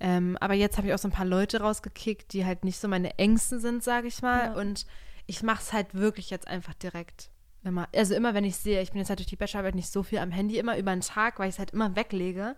[0.00, 2.88] Ähm, aber jetzt habe ich auch so ein paar Leute rausgekickt, die halt nicht so
[2.88, 4.46] meine Ängsten sind, sag ich mal.
[4.46, 4.52] Ja.
[4.54, 4.86] Und
[5.26, 7.30] ich mache es halt wirklich jetzt einfach direkt.
[7.62, 10.02] Immer, also immer, wenn ich sehe, ich bin jetzt halt durch die Bachelorarbeit nicht so
[10.02, 12.56] viel am Handy, immer über den Tag, weil ich es halt immer weglege.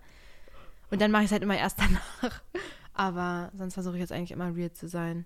[0.89, 1.77] Und dann mache ich es halt immer erst
[2.21, 2.41] danach.
[2.93, 5.25] Aber sonst versuche ich jetzt eigentlich immer real zu sein.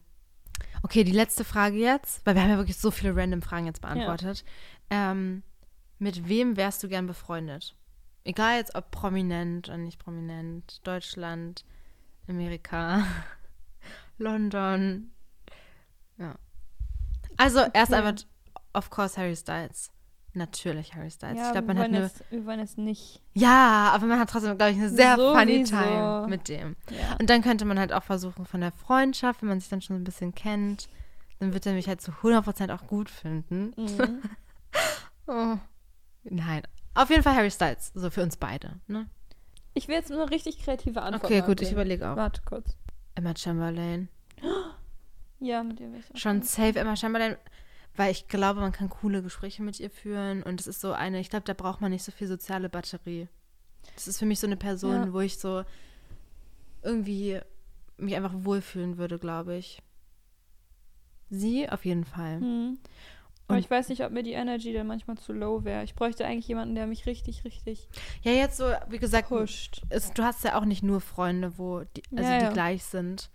[0.83, 3.81] Okay, die letzte Frage jetzt, weil wir haben ja wirklich so viele random Fragen jetzt
[3.81, 4.43] beantwortet.
[4.89, 5.43] Ähm,
[5.99, 7.75] mit wem wärst du gern befreundet?
[8.23, 11.65] Egal jetzt ob prominent oder nicht prominent, Deutschland,
[12.27, 13.05] Amerika,
[14.17, 15.11] London.
[16.17, 16.35] Ja.
[17.37, 18.01] Also erst Okay.
[18.01, 18.25] einfach,
[18.73, 19.91] of course, Harry Styles.
[20.37, 21.37] Natürlich Harry Styles.
[21.37, 22.01] Ja, ich glaube, man hat eine.
[22.01, 23.21] jetzt, wir wollen jetzt nicht.
[23.33, 25.83] Ja, aber man hat trotzdem, glaube ich, eine sehr funny Sowieso.
[25.83, 26.75] Time mit dem.
[26.91, 27.15] Ja.
[27.19, 29.95] Und dann könnte man halt auch versuchen von der Freundschaft, wenn man sich dann schon
[29.95, 30.87] so ein bisschen kennt,
[31.39, 33.73] dann wird er mich halt zu 100% auch gut finden.
[33.75, 34.21] Mhm.
[35.29, 35.57] Oh.
[36.23, 36.61] Nein.
[36.93, 38.79] Auf jeden Fall Harry Styles, so für uns beide.
[38.87, 39.07] Ne?
[39.73, 42.15] Ich will jetzt nur eine richtig kreative Antwort Okay, gut, ich überlege auch.
[42.15, 42.77] Warte kurz.
[43.15, 44.07] Emma Chamberlain.
[45.39, 47.35] Ja, mit dir will ich auch Schon safe Emma Chamberlain,
[47.97, 51.19] weil ich glaube, man kann coole Gespräche mit ihr führen und es ist so eine,
[51.19, 53.27] ich glaube, da braucht man nicht so viel soziale Batterie.
[53.95, 55.13] Das ist für mich so eine Person, Ja.
[55.13, 55.63] wo ich so
[56.83, 57.39] irgendwie
[57.97, 59.81] mich einfach wohlfühlen würde, glaube ich.
[61.29, 62.39] Sie auf jeden Fall.
[62.39, 62.79] Mhm.
[63.47, 65.83] Aber Und- ich weiß nicht, ob mir die Energy dann manchmal zu low wäre.
[65.83, 67.87] Ich bräuchte eigentlich jemanden, der mich richtig, richtig
[68.23, 69.81] Ja, jetzt so, wie gesagt, pusht.
[69.89, 72.51] es, du hast ja auch nicht nur Freunde, wo die, also Ja, die ja.
[72.51, 73.29] gleich sind.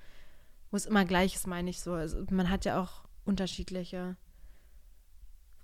[0.70, 1.92] Wo es immer gleich ist, meine ich so.
[1.92, 4.16] Also man hat ja auch unterschiedliche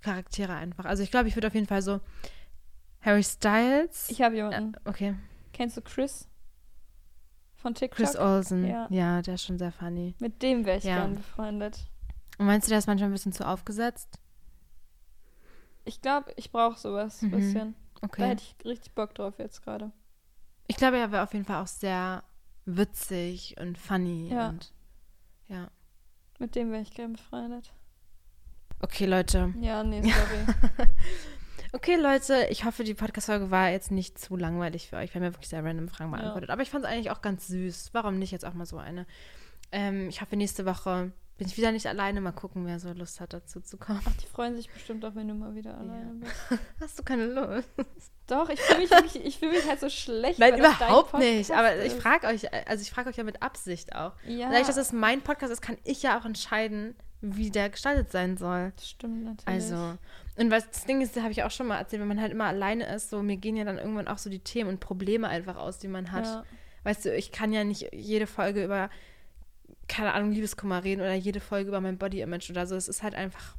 [0.01, 0.85] Charaktere einfach.
[0.85, 2.01] Also ich glaube, ich würde auf jeden Fall so
[3.01, 4.09] Harry Styles.
[4.11, 4.73] Ich habe jemanden.
[4.85, 5.15] okay.
[5.53, 6.29] Kennst du Chris?
[7.57, 7.97] Von TikTok?
[7.97, 8.67] Chris Olsen.
[8.67, 8.87] Ja.
[8.91, 9.21] Ja.
[9.23, 10.15] der ist schon sehr funny.
[10.21, 10.97] Mit dem wäre ich Ja.
[10.99, 11.87] gern befreundet.
[12.39, 14.21] Und meinst du, der ist manchmal ein bisschen zu aufgesetzt?
[15.85, 17.31] Ich glaube, ich brauche sowas ein Mhm.
[17.33, 17.75] bisschen.
[18.01, 18.27] Da Okay.
[18.29, 19.91] hätte ich richtig Bock drauf jetzt gerade.
[20.69, 22.23] Ich glaube, er wäre auf jeden Fall auch sehr
[22.65, 24.29] witzig und funny.
[24.29, 24.51] Ja.
[24.51, 24.73] Und,
[25.49, 25.69] ja.
[26.39, 27.73] Mit dem wäre ich gern befreundet.
[28.81, 29.53] Okay, Leute.
[29.61, 30.89] Ja, nee, sorry.
[31.73, 35.13] Okay, Leute, ich hoffe, die Podcast-Folge war jetzt nicht zu langweilig für euch.
[35.13, 36.19] Wir haben ja wirklich sehr random Fragen Ja.
[36.19, 36.51] beantwortet.
[36.51, 37.91] Aber ich fand es eigentlich auch ganz süß.
[37.93, 39.07] Warum nicht jetzt auch mal so eine?
[39.71, 42.23] Ähm, ich hoffe, nächste Woche bin ich wieder nicht alleine.
[42.23, 44.01] Mal gucken, wer so Lust hat, dazu zu kommen.
[44.03, 46.33] Ach, die freuen sich bestimmt auch, wenn du mal wieder alleine bist.
[46.81, 47.69] Hast du keine Lust?
[48.27, 50.39] Doch, ich fühle mich wirklich, ich fühle mich halt so schlecht.
[50.39, 51.51] Nein, überhaupt nicht.
[51.51, 54.13] Aber ich frage euch, also ich frage euch ja mit Absicht auch.
[54.27, 58.11] Ja, dadurch, dass es mein Podcast ist, kann ich ja auch entscheiden, wie der gestaltet
[58.13, 58.73] sein soll.
[58.77, 59.47] das stimmt natürlich.
[59.47, 59.99] Also,
[60.37, 62.45] und was das Ding ist, habe ich auch schon mal erzählt, wenn man halt immer
[62.45, 65.57] alleine ist, so mir gehen ja dann irgendwann auch so die Themen und Probleme einfach
[65.57, 66.25] aus, die man hat.
[66.27, 66.45] Ja.
[66.85, 68.89] Weißt du, ich kann ja nicht jede Folge über,
[69.89, 72.77] keine Ahnung, Liebeskummer reden oder jede Folge über mein Body-Image oder so.
[72.77, 73.57] Es ist halt einfach,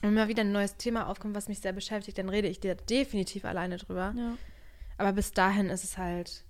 [0.00, 2.74] wenn mal wieder ein neues Thema aufkommt, was mich sehr beschäftigt, dann rede ich dir
[2.74, 4.14] definitiv alleine drüber.
[4.16, 4.36] ja.
[4.96, 6.44] Aber bis dahin ist es halt,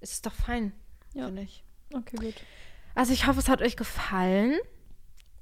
[0.00, 0.72] ist es doch fein,
[1.12, 1.26] Ja.
[1.26, 1.62] finde ich.
[1.92, 2.34] Okay, gut.
[2.94, 4.58] Also ich hoffe, es hat euch gefallen.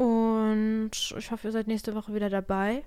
[0.01, 2.83] Und ich hoffe, ihr seid nächste Woche wieder dabei.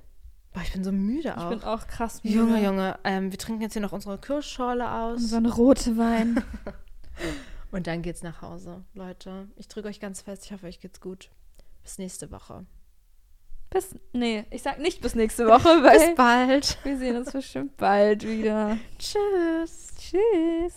[0.52, 1.50] Boah, ich bin so müde Ich auch.
[1.50, 2.36] bin auch krass müde.
[2.38, 5.32] Junge, Junge, ähm, wir trinken jetzt hier noch unsere Kirschschorle aus.
[5.32, 6.44] Ein rote Wein.
[7.72, 8.84] Und dann geht's nach Hause.
[8.96, 10.46] Leute, ich drücke euch ganz fest.
[10.46, 11.30] Ich hoffe, euch geht's gut.
[11.84, 12.66] Bis nächste Woche.
[13.70, 16.78] Bis, nee, ich sag nicht bis nächste Woche, weil Bis bald.
[16.84, 18.78] wir sehen uns bestimmt bald wieder.
[18.98, 19.90] Tschüss.
[20.00, 20.74] Tschüss.